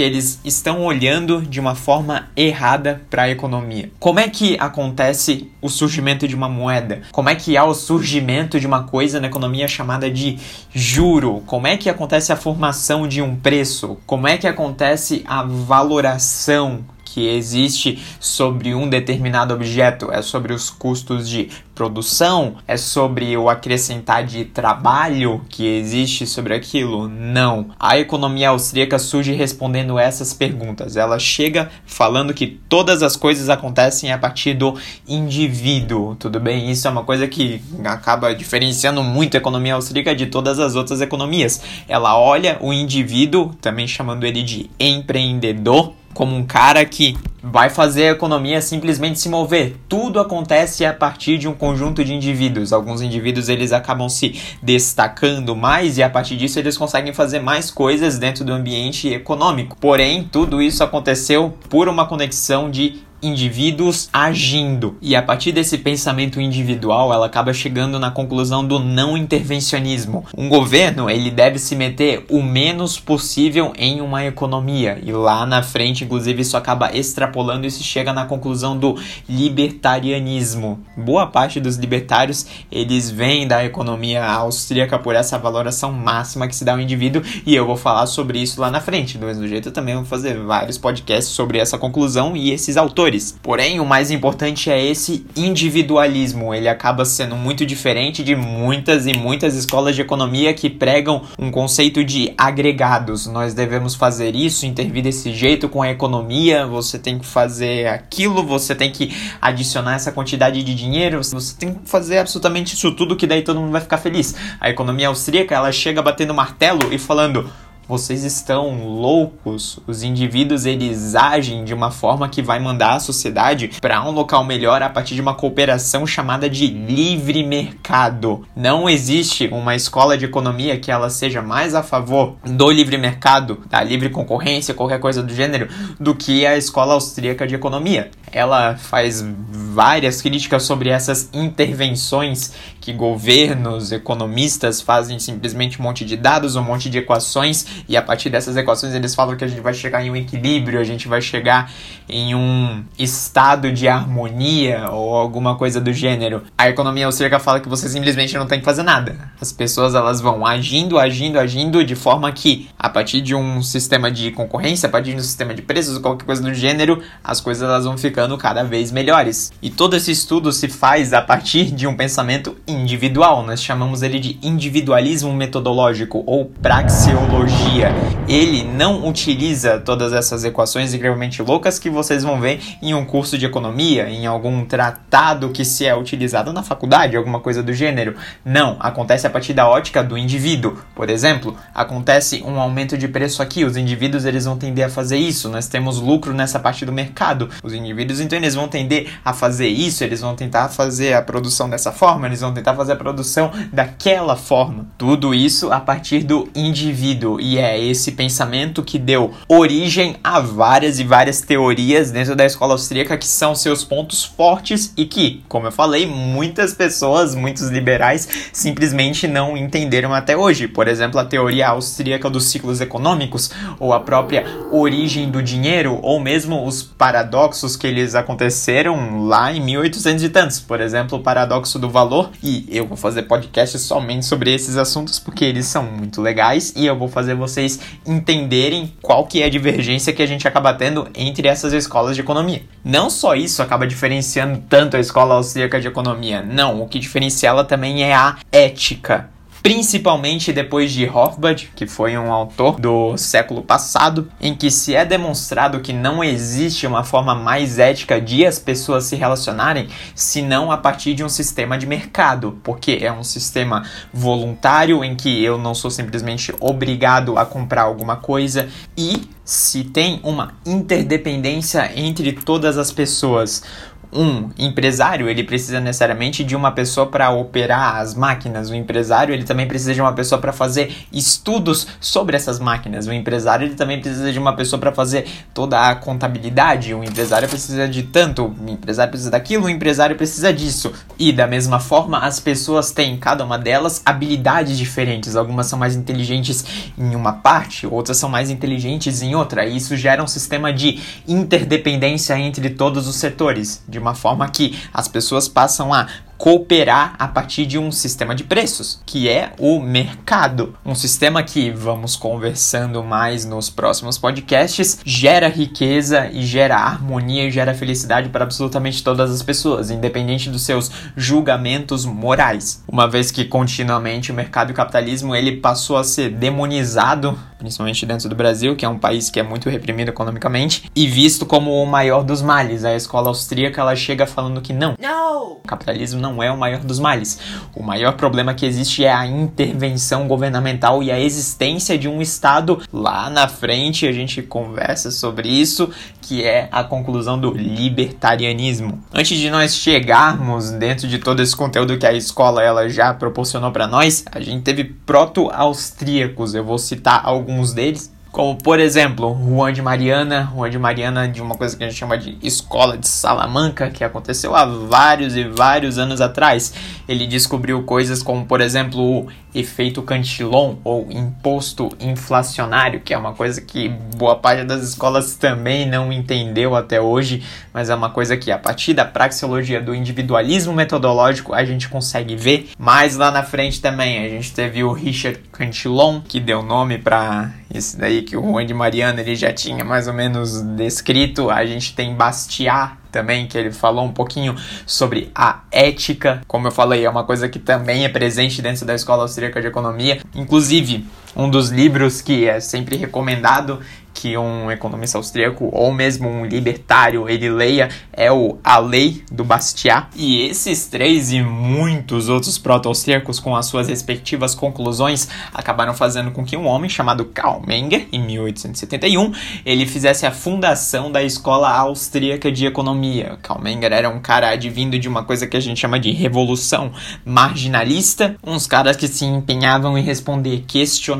eles 0.04 0.40
estão 0.44 0.84
olhando 0.84 1.42
de 1.42 1.60
uma 1.60 1.76
forma 1.76 2.28
errada 2.36 3.02
para 3.10 3.24
a 3.24 3.30
economia. 3.30 3.92
Como 4.00 4.20
é 4.20 4.28
que 4.28 4.58
acontece 4.60 5.50
o 5.62 5.70
surgimento 5.70 6.28
de 6.28 6.36
uma 6.36 6.50
moeda? 6.50 7.02
Como 7.12 7.30
é 7.30 7.36
que 7.36 7.56
há 7.56 7.64
o 7.64 7.74
surgimento 7.74 8.60
de 8.60 8.68
uma 8.68 8.84
coisa 8.84 9.20
na 9.20 9.28
economia 9.28 9.68
chamada 9.68 10.10
de 10.10 10.38
juro? 10.74 11.42
Como 11.46 11.68
é 11.68 11.78
que 11.78 11.90
acontece 11.90 12.32
a 12.32 12.36
formação 12.36 13.08
de 13.08 13.22
um 13.22 13.36
preço? 13.36 13.98
Como 14.06 14.28
é 14.28 14.38
que 14.38 14.48
acontece 14.48 15.24
a 15.26 15.44
valoração 15.44 16.84
que 17.14 17.28
existe 17.28 18.00
sobre 18.20 18.74
um 18.76 18.88
determinado 18.88 19.54
objeto, 19.54 20.12
é 20.12 20.22
sobre 20.22 20.54
os 20.54 20.70
custos 20.70 21.28
de 21.28 21.50
produção, 21.74 22.58
é 22.68 22.76
sobre 22.76 23.38
o 23.38 23.50
acrescentar 23.50 24.26
de 24.26 24.44
trabalho 24.44 25.42
que 25.48 25.66
existe 25.66 26.28
sobre 26.28 26.54
aquilo? 26.54 27.08
Não. 27.08 27.68
A 27.80 27.98
economia 27.98 28.50
austríaca 28.50 29.00
surge 29.00 29.32
respondendo 29.32 29.98
essas 29.98 30.34
perguntas. 30.34 30.98
Ela 30.98 31.18
chega 31.18 31.72
falando 31.86 32.34
que 32.34 32.48
todas 32.68 33.02
as 33.02 33.16
coisas 33.16 33.48
acontecem 33.50 34.12
a 34.12 34.18
partir 34.18 34.54
do 34.56 34.78
indivíduo, 35.08 36.16
tudo 36.16 36.40
bem? 36.40 36.70
Isso 36.70 36.86
é 36.86 36.92
uma 36.92 37.04
coisa 37.04 37.28
que 37.28 37.62
acaba 37.86 38.36
diferenciando 38.36 39.02
muito 39.02 39.36
a 39.36 39.38
economia 39.38 39.76
austríaca 39.76 40.14
de 40.14 40.26
todas 40.26 40.60
as 40.60 40.76
outras 40.76 41.00
economias. 41.00 41.62
Ela 41.88 42.20
olha 42.20 42.58
o 42.60 42.74
indivíduo, 42.74 43.54
também 43.62 43.88
chamando 43.88 44.26
ele 44.26 44.44
de 44.44 44.70
empreendedor, 44.78 45.94
como 46.20 46.36
um 46.36 46.44
cara 46.44 46.84
que 46.84 47.16
vai 47.42 47.70
fazer 47.70 48.10
a 48.10 48.12
economia 48.12 48.62
simplesmente 48.62 49.18
se 49.18 49.30
mover. 49.30 49.78
Tudo 49.88 50.20
acontece 50.20 50.86
a 50.86 50.94
partir 50.94 51.38
de 51.38 51.48
um 51.48 51.54
conjunto 51.54 52.04
de 52.04 52.14
indivíduos. 52.14 52.74
Alguns 52.74 53.02
indivíduos 53.02 53.48
eles 53.48 53.72
acabam 53.72 54.10
se 54.10 54.38
destacando 54.62 55.56
mais 55.56 55.98
e 55.98 56.04
a 56.04 56.10
partir 56.10 56.36
disso 56.36 56.60
eles 56.60 56.78
conseguem 56.78 57.14
fazer 57.14 57.40
mais 57.40 57.72
coisas 57.72 58.20
dentro 58.20 58.44
do 58.44 58.52
ambiente 58.52 59.08
econômico. 59.08 59.78
Porém, 59.80 60.28
tudo 60.30 60.62
isso 60.62 60.84
aconteceu 60.84 61.54
por 61.70 61.88
uma 61.88 62.06
conexão 62.06 62.70
de 62.70 63.02
indivíduos 63.22 64.10
agindo. 64.12 64.98
E 65.02 65.16
a 65.16 65.22
partir 65.22 65.52
desse 65.52 65.78
pensamento 65.78 66.40
individual, 66.40 67.14
ela 67.14 67.26
acaba 67.26 67.54
chegando 67.54 68.00
na 68.00 68.12
conclusão 68.12 68.66
do 68.66 68.80
não 68.80 69.18
intervencionismo. 69.18 70.26
Um 70.38 70.50
governo, 70.50 71.10
ele 71.10 71.32
deve 71.32 71.60
se 71.60 71.76
meter 71.76 72.26
o 72.30 72.42
menos 72.42 73.00
possível 73.00 73.74
em 73.78 74.02
uma 74.02 74.26
economia. 74.26 75.00
E 75.04 75.12
lá 75.12 75.46
na 75.46 75.64
frente, 75.64 76.04
inclusive, 76.04 76.42
isso 76.42 76.58
acaba 76.58 76.96
extrapolando 76.96 77.66
e 77.66 77.72
se 77.72 77.84
chega 77.84 78.14
na 78.14 78.26
conclusão 78.26 78.78
do 78.78 78.98
libertarianismo. 79.28 80.80
Boa 80.96 81.28
parte 81.28 81.60
dos 81.60 81.76
libertários, 81.76 82.46
eles 82.72 83.10
vêm 83.10 83.48
da 83.48 83.64
economia 83.64 84.26
austríaca 84.26 84.98
por 84.98 85.16
essa 85.16 85.38
valoração 85.38 85.92
máxima 85.92 86.48
que 86.48 86.56
se 86.56 86.64
dá 86.64 86.74
ao 86.74 86.80
indivíduo, 86.80 87.22
e 87.46 87.56
eu 87.56 87.66
vou 87.66 87.78
falar 87.78 88.06
sobre 88.06 88.40
isso 88.40 88.62
lá 88.62 88.72
na 88.72 88.82
frente. 88.82 89.18
Do 89.18 89.26
mesmo 89.26 89.48
jeito, 89.48 89.70
eu 89.70 89.74
também 89.74 89.96
vou 89.96 90.06
fazer 90.06 90.38
vários 90.38 90.78
podcasts 90.78 91.34
sobre 91.34 91.58
essa 91.58 91.78
conclusão 91.78 92.36
e 92.36 92.52
esses 92.52 92.78
autores 92.78 93.09
Porém, 93.42 93.80
o 93.80 93.86
mais 93.86 94.12
importante 94.12 94.70
é 94.70 94.84
esse 94.84 95.26
individualismo. 95.36 96.54
Ele 96.54 96.68
acaba 96.68 97.06
sendo 97.06 97.36
muito 97.36 97.66
diferente 97.66 98.24
de 98.24 98.36
muitas 98.36 99.08
e 99.08 99.14
muitas 99.14 99.56
escolas 99.56 99.96
de 99.96 100.02
economia 100.02 100.54
que 100.54 100.70
pregam 100.70 101.24
um 101.38 101.52
conceito 101.52 102.04
de 102.04 102.34
agregados. 102.38 103.26
Nós 103.28 103.54
devemos 103.54 103.96
fazer 103.96 104.36
isso, 104.36 104.66
intervir 104.66 105.04
desse 105.04 105.34
jeito 105.34 105.70
com 105.70 105.82
a 105.82 105.90
economia, 105.90 106.66
você 106.66 106.98
tem 107.00 107.20
que 107.20 107.26
fazer 107.26 107.88
aquilo, 107.88 108.44
você 108.44 108.76
tem 108.76 108.92
que 108.92 109.14
adicionar 109.42 109.96
essa 109.96 110.12
quantidade 110.12 110.64
de 110.64 110.76
dinheiro, 110.76 111.24
você 111.24 111.56
tem 111.58 111.74
que 111.74 111.90
fazer 111.90 112.20
absolutamente 112.20 112.76
isso 112.76 112.92
tudo 112.92 113.16
que 113.16 113.28
daí 113.28 113.42
todo 113.42 113.60
mundo 113.60 113.72
vai 113.72 113.82
ficar 113.82 113.98
feliz. 113.98 114.36
A 114.60 114.70
economia 114.70 115.08
austríaca, 115.08 115.56
ela 115.56 115.72
chega 115.72 116.02
batendo 116.02 116.34
martelo 116.34 116.94
e 116.94 116.98
falando 116.98 117.50
vocês 117.90 118.24
estão 118.24 118.86
loucos. 118.88 119.80
Os 119.88 120.04
indivíduos 120.04 120.68
eles 120.68 121.16
agem 121.16 121.66
de 121.66 121.74
uma 121.74 121.90
forma 121.90 122.30
que 122.30 122.40
vai 122.40 122.60
mandar 122.60 122.94
a 122.94 123.00
sociedade 123.00 123.72
para 123.82 124.08
um 124.08 124.12
local 124.12 124.44
melhor 124.44 124.84
a 124.84 124.90
partir 124.90 125.16
de 125.16 125.22
uma 125.22 125.34
cooperação 125.34 126.06
chamada 126.06 126.48
de 126.48 126.68
livre 126.68 127.44
mercado. 127.44 128.46
Não 128.56 128.88
existe 128.88 129.48
uma 129.48 129.76
escola 129.76 130.16
de 130.16 130.26
economia 130.26 130.78
que 130.78 130.92
ela 130.92 131.10
seja 131.10 131.42
mais 131.42 131.74
a 131.74 131.82
favor 131.82 132.36
do 132.44 132.70
livre 132.70 132.96
mercado, 132.96 133.64
da 133.68 133.82
livre 133.82 134.10
concorrência, 134.10 134.76
qualquer 134.76 135.00
coisa 135.00 135.24
do 135.24 135.34
gênero, 135.34 135.68
do 136.00 136.14
que 136.14 136.46
a 136.46 136.56
escola 136.56 136.94
austríaca 136.94 137.48
de 137.48 137.56
economia. 137.56 138.12
Ela 138.32 138.76
faz 138.76 139.24
várias 139.52 140.22
críticas 140.22 140.64
sobre 140.64 140.90
essas 140.90 141.30
intervenções 141.34 142.54
que 142.80 142.94
governos, 142.94 143.92
economistas 143.92 144.82
fazem 144.82 145.20
simplesmente 145.20 145.80
um 145.80 145.84
monte 145.84 146.06
de 146.06 146.16
dados, 146.16 146.56
um 146.56 146.64
monte 146.64 146.90
de 146.90 146.98
equações 146.98 147.66
e 147.88 147.96
a 147.96 148.02
partir 148.02 148.30
dessas 148.30 148.56
equações 148.56 148.94
eles 148.94 149.14
falam 149.14 149.36
que 149.36 149.44
a 149.44 149.48
gente 149.48 149.62
vai 149.62 149.74
chegar 149.74 150.04
em 150.04 150.10
um 150.10 150.16
equilíbrio, 150.16 150.80
a 150.80 150.84
gente 150.84 151.08
vai 151.08 151.22
chegar 151.22 151.72
em 152.08 152.34
um 152.36 152.84
estado 152.98 153.72
de 153.72 153.88
harmonia 153.88 154.90
ou 154.92 155.16
alguma 155.16 155.56
coisa 155.56 155.80
do 155.80 155.94
gênero. 155.94 156.44
A 156.58 156.70
economia 156.70 157.06
austríaca 157.06 157.40
fala 157.40 157.60
que 157.60 157.70
você 157.70 157.88
simplesmente 157.90 158.36
não 158.38 158.48
tem 158.48 158.60
que 158.60 158.66
fazer 158.66 158.84
nada. 158.84 159.32
As 159.40 159.52
pessoas 159.52 159.96
elas 159.96 160.22
vão 160.22 160.46
agindo, 160.46 160.98
agindo, 160.98 161.40
agindo 161.40 161.84
de 161.84 161.96
forma 161.96 162.32
que 162.32 162.70
a 162.78 162.90
partir 162.90 163.22
de 163.22 163.36
um 163.36 163.62
sistema 163.62 164.12
de 164.12 164.32
concorrência, 164.32 164.88
a 164.88 164.92
partir 164.92 165.12
de 165.12 165.18
um 165.18 165.24
sistema 165.24 165.54
de 165.54 165.62
preços 165.62 165.98
qualquer 165.98 166.26
coisa 166.26 166.42
do 166.42 166.54
gênero, 166.54 167.02
as 167.24 167.40
coisas 167.40 167.64
elas 167.64 167.86
vão 167.86 167.98
ficando 167.98 168.19
cada 168.38 168.64
vez 168.64 168.92
melhores. 168.92 169.52
E 169.62 169.70
todo 169.70 169.96
esse 169.96 170.12
estudo 170.12 170.52
se 170.52 170.68
faz 170.68 171.14
a 171.14 171.22
partir 171.22 171.72
de 171.72 171.88
um 171.88 171.96
pensamento 171.96 172.56
individual. 172.68 173.46
Nós 173.46 173.64
chamamos 173.64 174.02
ele 174.02 174.20
de 174.20 174.40
individualismo 174.42 175.34
metodológico 175.34 176.24
ou 176.26 176.46
praxeologia. 176.46 177.94
Ele 178.28 178.64
não 178.64 179.08
utiliza 179.08 179.80
todas 179.80 180.14
essas 180.14 180.44
equações 180.44 180.94
incrivelmente 180.94 181.42
loucas 181.42 181.80
que 181.80 181.90
vocês 181.90 182.24
vão 182.24 182.40
ver 182.40 182.62
em 182.82 182.94
um 182.94 183.06
curso 183.06 183.38
de 183.38 183.46
economia, 183.46 184.10
em 184.10 184.26
algum 184.26 184.66
tratado 184.66 185.50
que 185.50 185.64
se 185.66 185.86
é 185.86 185.96
utilizado 185.96 186.52
na 186.52 186.64
faculdade, 186.64 187.16
alguma 187.16 187.40
coisa 187.40 187.62
do 187.62 187.74
gênero. 187.74 188.16
Não, 188.44 188.78
acontece 188.80 189.28
a 189.28 189.30
partir 189.30 189.54
da 189.54 189.68
ótica 189.68 190.04
do 190.04 190.18
indivíduo. 190.18 190.78
Por 190.96 191.10
exemplo, 191.10 191.56
acontece 191.74 192.44
um 192.46 192.60
aumento 192.60 192.98
de 192.98 193.08
preço 193.08 193.42
aqui, 193.42 193.64
os 193.64 193.78
indivíduos 193.78 194.26
eles 194.26 194.46
vão 194.46 194.58
tender 194.58 194.86
a 194.86 194.90
fazer 194.90 195.18
isso. 195.18 195.50
Nós 195.50 195.68
temos 195.68 196.00
lucro 196.00 196.34
nessa 196.34 196.60
parte 196.60 196.86
do 196.86 196.92
mercado. 196.92 197.50
Os 197.64 197.74
indivíduos 197.74 198.09
então 198.18 198.38
eles 198.38 198.56
vão 198.56 198.70
tender 198.70 199.10
a 199.26 199.34
fazer 199.34 199.68
isso, 199.68 200.04
eles 200.04 200.22
vão 200.22 200.36
tentar 200.36 200.70
fazer 200.70 201.14
a 201.14 201.22
produção 201.22 201.70
dessa 201.70 201.92
forma, 201.92 202.28
eles 202.28 202.40
vão 202.40 202.54
tentar 202.54 202.76
fazer 202.76 202.94
a 202.94 202.96
produção 202.96 203.52
daquela 203.74 204.38
forma. 204.38 204.88
Tudo 204.98 205.34
isso 205.34 205.72
a 205.72 205.80
partir 205.80 206.24
do 206.24 206.48
indivíduo. 206.56 207.42
E 207.42 207.58
é 207.58 207.78
esse 207.80 208.14
pensamento 208.14 208.82
que 208.84 208.98
deu 208.98 209.34
origem 209.48 210.16
a 210.24 210.40
várias 210.40 211.00
e 211.00 211.04
várias 211.04 211.42
teorias 211.42 212.12
dentro 212.12 212.36
da 212.36 212.46
escola 212.46 212.74
austríaca 212.74 213.18
que 213.18 213.28
são 213.28 213.54
seus 213.54 213.84
pontos 213.84 214.24
fortes 214.24 214.94
e 214.96 215.06
que, 215.06 215.44
como 215.48 215.68
eu 215.68 215.72
falei, 215.72 216.06
muitas 216.06 216.74
pessoas, 216.74 217.36
muitos 217.36 217.70
liberais, 217.70 218.28
simplesmente 218.54 219.28
não 219.28 219.58
entenderam 219.58 220.14
até 220.14 220.38
hoje. 220.38 220.68
Por 220.68 220.88
exemplo, 220.88 221.20
a 221.20 221.26
teoria 221.26 221.70
austríaca 221.70 222.30
dos 222.30 222.46
ciclos 222.46 222.80
econômicos, 222.80 223.52
ou 223.80 223.94
a 223.94 224.00
própria 224.00 224.46
origem 224.72 225.30
do 225.30 225.42
dinheiro, 225.42 226.00
ou 226.02 226.20
mesmo 226.20 226.66
os 226.66 226.84
paradoxos 226.84 227.76
que 227.76 227.88
eles 228.00 228.16
aconteceram 228.16 229.26
lá 229.26 229.54
em 229.54 229.62
1800 229.62 230.24
e 230.24 230.30
tantos. 230.30 230.60
Por 230.60 230.82
exemplo, 230.82 231.18
o 231.18 231.22
paradoxo 231.22 231.78
do 231.78 231.90
valor. 231.90 232.32
E 232.42 232.66
eu 232.70 232.86
vou 232.86 232.98
fazer 232.98 233.24
podcast 233.24 233.78
somente 233.80 234.26
sobre 234.26 234.54
esses 234.54 234.78
assuntos 234.78 235.20
porque 235.20 235.46
eles 235.46 235.66
são 235.66 235.84
muito 235.84 236.22
legais 236.22 236.74
e 236.76 236.86
eu 236.86 236.98
vou 236.98 237.08
fazer 237.08 237.36
vocês 237.36 237.80
entenderem 238.06 238.94
qual 239.02 239.26
que 239.26 239.42
é 239.42 239.46
a 239.46 239.50
divergência 239.50 240.14
que 240.14 240.22
a 240.22 240.28
gente 240.28 240.48
acaba 240.48 240.74
tendo 240.74 241.08
entre 241.16 241.48
essas 241.48 241.74
escolas 241.74 242.16
de 242.16 242.22
economia. 242.22 242.64
Não 242.84 243.10
só 243.10 243.36
isso 243.36 243.62
acaba 243.62 243.86
diferenciando 243.86 244.64
tanto 244.70 244.98
a 244.98 245.00
escola 245.00 245.36
austríaca 245.36 245.80
de 245.80 245.88
economia, 245.88 246.42
não, 246.42 246.82
o 246.82 246.88
que 246.88 247.00
diferencia 247.00 247.50
ela 247.50 247.64
também 247.64 248.04
é 248.04 248.14
a 248.14 248.38
ética 248.52 249.30
principalmente 249.62 250.54
depois 250.54 250.92
de 250.92 251.08
Hofbard, 251.08 251.72
que 251.76 251.86
foi 251.86 252.18
um 252.18 252.32
autor 252.32 252.80
do 252.80 253.18
século 253.18 253.62
passado, 253.62 254.32
em 254.40 254.56
que 254.56 254.72
se 254.72 254.96
é 254.96 255.06
demonstrado 255.06 255.80
que 255.80 255.94
não 255.94 256.24
existe 256.24 256.88
uma 256.88 257.04
forma 257.04 257.36
mais 257.36 257.78
ética 257.80 258.20
de 258.20 258.46
as 258.46 258.58
pessoas 258.58 259.06
se 259.06 259.16
relacionarem, 259.16 259.88
senão 260.16 260.72
a 260.72 260.78
partir 260.78 261.14
de 261.14 261.24
um 261.24 261.30
sistema 261.30 261.78
de 261.78 261.86
mercado, 261.86 262.60
porque 262.64 263.00
é 263.02 263.12
um 263.12 263.24
sistema 263.24 263.86
voluntário 264.14 265.04
em 265.04 265.16
que 265.16 265.44
eu 265.44 265.58
não 265.58 265.76
sou 265.76 265.92
simplesmente 265.92 266.54
obrigado 266.60 267.38
a 267.38 267.46
comprar 267.46 267.84
alguma 267.84 268.16
coisa 268.16 268.70
e 268.98 269.30
se 269.44 269.84
tem 269.84 270.20
uma 270.24 270.54
interdependência 270.64 271.92
entre 271.96 272.34
todas 272.34 272.78
as 272.78 272.92
pessoas 272.92 273.64
um 274.12 274.50
empresário 274.58 275.30
ele 275.30 275.44
precisa 275.44 275.80
necessariamente 275.80 276.44
de 276.44 276.56
uma 276.56 276.72
pessoa 276.72 277.08
para 277.08 277.30
operar 277.30 277.98
as 277.98 278.16
máquinas. 278.16 278.70
O 278.70 278.76
empresário 278.76 279.34
ele 279.34 279.44
também 279.44 279.68
precisa 279.68 279.94
de 279.94 280.02
uma 280.02 280.14
pessoa 280.14 280.42
para 280.42 280.52
fazer 280.52 281.06
estudos 281.14 281.88
sobre 282.00 282.36
essas 282.36 282.60
máquinas. 282.60 283.08
O 283.08 283.14
empresário 283.14 283.68
ele 283.68 283.76
também 283.76 284.00
precisa 284.00 284.32
de 284.32 284.40
uma 284.40 284.56
pessoa 284.56 284.80
para 284.80 284.92
fazer 284.92 285.28
toda 285.54 285.90
a 285.90 285.96
contabilidade. 285.96 286.94
O 286.94 287.04
empresário 287.04 287.48
precisa 287.48 287.88
de 287.88 288.04
tanto, 288.04 288.56
o 288.60 288.70
empresário 288.70 289.12
precisa 289.12 289.30
daquilo, 289.30 289.66
o 289.66 289.70
empresário 289.70 290.16
precisa 290.16 290.52
disso. 290.52 290.92
E 291.18 291.32
da 291.32 291.46
mesma 291.46 291.80
forma, 291.80 292.20
as 292.20 292.40
pessoas 292.40 292.92
têm 292.92 293.18
cada 293.18 293.44
uma 293.44 293.58
delas 293.58 294.02
habilidades 294.06 294.78
diferentes. 294.78 295.36
Algumas 295.36 295.68
são 295.68 295.78
mais 295.78 295.96
inteligentes 295.96 296.66
em 296.98 297.16
uma 297.16 297.34
parte, 297.34 297.86
outras 297.86 298.18
são 298.18 298.30
mais 298.30 298.50
inteligentes 298.50 299.22
em 299.22 299.36
outra. 299.36 299.66
E 299.66 299.78
isso 299.78 299.96
gera 299.96 300.24
um 300.24 300.28
sistema 300.28 300.74
de 300.74 301.00
interdependência 301.28 302.38
entre 302.40 302.72
todos 302.72 303.08
os 303.08 303.16
setores. 303.16 303.84
De 303.88 303.99
de 304.00 304.04
uma 304.04 304.16
forma 304.16 304.48
que 304.50 304.78
as 304.94 305.08
pessoas 305.08 305.48
passam 305.48 305.94
a 305.94 306.08
cooperar 306.40 307.16
a 307.20 307.28
partir 307.28 307.66
de 307.66 307.78
um 307.78 307.92
sistema 307.92 308.34
de 308.34 308.46
preços, 308.46 309.02
que 309.06 309.28
é 309.28 309.52
o 309.60 309.78
mercado. 309.78 310.74
Um 310.86 310.96
sistema 310.96 311.44
que, 311.44 311.70
vamos 311.70 312.16
conversando 312.16 313.04
mais 313.04 313.44
nos 313.44 313.70
próximos 313.70 314.18
podcasts, 314.18 315.00
gera 315.04 315.50
riqueza 315.50 316.30
e 316.32 316.44
gera 316.44 316.78
harmonia 316.78 317.46
e 317.46 317.52
gera 317.52 317.74
felicidade 317.74 318.30
para 318.30 318.46
absolutamente 318.46 319.04
todas 319.04 319.30
as 319.30 319.44
pessoas, 319.44 319.92
independente 319.92 320.50
dos 320.50 320.62
seus 320.62 320.90
julgamentos 321.16 322.06
morais. 322.06 322.86
Uma 322.88 323.06
vez 323.06 323.32
que 323.32 323.44
continuamente 323.44 324.32
o 324.32 324.36
mercado 324.36 324.70
e 324.70 324.72
o 324.72 324.76
capitalismo 324.76 325.36
ele 325.36 325.58
passou 325.58 325.98
a 325.98 326.06
ser 326.06 326.30
demonizado, 326.30 327.38
principalmente 327.58 328.06
dentro 328.06 328.30
do 328.30 328.36
Brasil, 328.36 328.78
que 328.78 328.86
é 328.86 328.90
um 328.90 328.98
país 328.98 329.30
que 329.30 329.42
é 329.42 329.44
muito 329.44 329.70
reprimido 329.70 330.08
economicamente, 330.08 330.90
e 330.96 331.06
visto 331.06 331.46
como 331.46 331.84
o 331.84 331.86
maior 331.86 332.24
dos 332.24 332.42
males. 332.42 332.86
A 332.86 332.96
escola 332.96 333.28
austríaca 333.28 333.82
ela 333.82 333.96
chega 333.98 334.26
falando 334.26 334.62
que 334.62 334.72
não. 334.72 334.96
Não! 334.98 335.52
O 335.52 335.68
capitalismo 335.68 336.22
não 336.22 336.29
não 336.30 336.44
é 336.44 336.52
o 336.52 336.58
maior 336.58 336.80
dos 336.80 337.00
males. 337.00 337.40
O 337.76 337.84
maior 337.84 338.14
problema 338.14 338.54
que 338.54 338.66
existe 338.66 339.04
é 339.04 339.12
a 339.12 339.26
intervenção 339.26 340.28
governamental 340.28 341.02
e 341.02 341.12
a 341.12 341.20
existência 341.20 341.98
de 341.98 342.08
um 342.08 342.22
Estado. 342.22 342.82
Lá 342.92 343.30
na 343.30 343.48
frente 343.48 344.08
a 344.08 344.12
gente 344.12 344.42
conversa 344.42 345.12
sobre 345.12 345.50
isso, 345.50 345.90
que 346.22 346.44
é 346.44 346.70
a 346.72 346.84
conclusão 346.84 347.40
do 347.40 347.52
libertarianismo. 347.52 349.02
Antes 349.14 349.38
de 349.38 349.50
nós 349.50 349.76
chegarmos 349.76 350.72
dentro 350.72 351.08
de 351.08 351.20
todo 351.20 351.42
esse 351.42 351.56
conteúdo 351.56 351.98
que 351.98 352.06
a 352.06 352.14
escola 352.14 352.64
ela 352.64 352.88
já 352.88 353.14
proporcionou 353.14 353.72
para 353.72 353.88
nós, 353.88 354.24
a 354.32 354.40
gente 354.40 354.64
teve 354.64 354.84
proto-austríacos. 354.84 356.54
Eu 356.54 356.64
vou 356.64 356.78
citar 356.78 357.22
alguns 357.24 357.74
deles 357.74 358.12
como, 358.32 358.56
por 358.56 358.80
exemplo, 358.80 359.36
Juan 359.36 359.74
de 359.74 359.82
Mariana, 359.82 360.52
Juan 360.54 360.70
de 360.70 360.78
Mariana 360.78 361.28
de 361.28 361.42
uma 361.42 361.56
coisa 361.56 361.76
que 361.76 361.84
a 361.84 361.88
gente 361.90 361.98
chama 361.98 362.18
de 362.18 362.38
Escola 362.44 362.98
de 362.98 363.08
Salamanca, 363.08 363.90
que 363.90 364.04
aconteceu 364.04 364.56
há 364.56 364.66
vários 364.66 365.36
e 365.36 365.44
vários 365.44 365.98
anos 365.98 366.22
atrás. 366.22 366.74
Ele 367.08 367.26
descobriu 367.26 367.82
coisas 367.84 368.22
como, 368.22 368.46
por 368.46 368.62
exemplo, 368.62 369.02
o 369.02 369.28
efeito 369.54 370.04
Cantillon 370.04 370.76
ou 370.84 371.08
imposto 371.10 371.90
inflacionário, 372.00 373.00
que 373.00 373.14
é 373.14 373.18
uma 373.18 373.34
coisa 373.34 373.60
que 373.62 373.90
boa 373.90 374.36
parte 374.36 374.64
das 374.64 374.84
escolas 374.84 375.36
também 375.36 375.90
não 375.90 376.14
entendeu 376.14 376.76
até 376.76 377.02
hoje, 377.02 377.44
mas 377.74 377.90
é 377.90 377.96
uma 377.96 378.12
coisa 378.12 378.38
que 378.38 378.52
a 378.52 378.58
partir 378.60 378.94
da 378.94 379.06
praxeologia 379.06 379.82
do 379.82 379.96
individualismo 379.96 380.72
metodológico 380.72 381.54
a 381.54 381.66
gente 381.66 381.90
consegue 381.90 382.36
ver. 382.36 382.70
Mais 382.78 383.16
lá 383.18 383.32
na 383.32 383.42
frente 383.42 383.82
também 383.82 384.24
a 384.24 384.30
gente 384.30 384.54
teve 384.54 384.84
o 384.84 384.92
Richard 384.92 385.40
Cantillon, 385.52 386.22
que 386.22 386.40
deu 386.40 386.62
nome 386.62 387.00
para 387.00 387.52
esse 387.74 387.98
daí 387.98 388.24
que 388.24 388.36
o 388.36 388.42
Juan 388.42 388.66
de 388.66 388.74
Mariana 388.74 389.22
ele 389.22 389.36
já 389.36 389.54
tinha 389.54 389.84
mais 389.84 390.08
ou 390.08 390.14
menos 390.14 390.62
descrito. 390.62 391.50
A 391.50 391.66
gente 391.66 391.94
tem 391.94 392.16
Bastiat 392.16 392.98
também, 393.12 393.48
que 393.48 393.58
ele 393.58 393.72
falou 393.72 394.06
um 394.06 394.12
pouquinho 394.12 394.56
sobre 394.86 395.32
a 395.36 395.62
ética. 395.72 396.42
Como 396.48 396.68
eu 396.68 396.72
falei, 396.72 397.06
é 397.06 397.10
uma 397.10 397.24
coisa 397.24 397.48
que 397.48 397.60
também 397.60 398.06
é 398.06 398.10
presente 398.10 398.62
dentro 398.62 398.86
da 398.86 398.96
Escola 398.96 399.24
Austríaca 399.24 399.62
de 399.62 399.68
Economia. 399.68 400.20
Inclusive, 400.36 401.06
um 401.36 401.50
dos 401.50 401.70
livros 401.70 402.22
que 402.22 402.48
é 402.48 402.60
sempre 402.60 402.96
recomendado 402.96 403.80
que 404.20 404.38
um 404.38 404.70
economista 404.70 405.18
austríaco 405.18 405.70
ou 405.72 405.94
mesmo 405.94 406.28
um 406.28 406.46
libertário 406.46 407.30
ele 407.30 407.50
leia 407.50 407.90
é 408.12 408.30
o 408.30 408.58
A 408.64 408.78
Lei 408.78 409.24
do 409.32 409.46
Bastiat. 409.46 410.08
E 410.16 410.42
esses 410.42 410.88
três 410.88 411.32
e 411.32 411.42
muitos 411.42 412.28
outros 412.28 412.58
proto-austríacos 412.58 413.40
com 413.40 413.56
as 413.56 413.68
suas 413.68 413.88
respectivas 413.88 414.54
conclusões 414.54 415.30
acabaram 415.54 415.94
fazendo 415.94 416.32
com 416.32 416.44
que 416.44 416.58
um 416.58 416.66
homem 416.66 416.90
chamado 416.90 417.26
Karl 417.26 417.62
Menger, 417.66 418.08
em 418.12 418.22
1871, 418.22 419.32
ele 419.66 419.86
fizesse 419.86 420.26
a 420.26 420.32
fundação 420.32 421.10
da 421.10 421.24
Escola 421.24 421.72
Austríaca 421.72 422.52
de 422.52 422.66
Economia. 422.66 423.38
Karl 423.42 423.62
Menger 423.62 423.94
era 423.94 424.10
um 424.10 424.20
cara 424.20 424.50
advindo 424.50 425.00
de 425.00 425.08
uma 425.08 425.24
coisa 425.24 425.48
que 425.48 425.56
a 425.56 425.62
gente 425.62 425.80
chama 425.80 425.98
de 425.98 426.12
revolução 426.12 426.92
marginalista, 427.24 428.36
uns 428.44 428.68
caras 428.68 428.98
que 428.98 429.08
se 429.08 429.24
empenhavam 429.24 429.98
em 429.98 430.04
responder 430.04 430.66
questionamentos, 430.68 431.19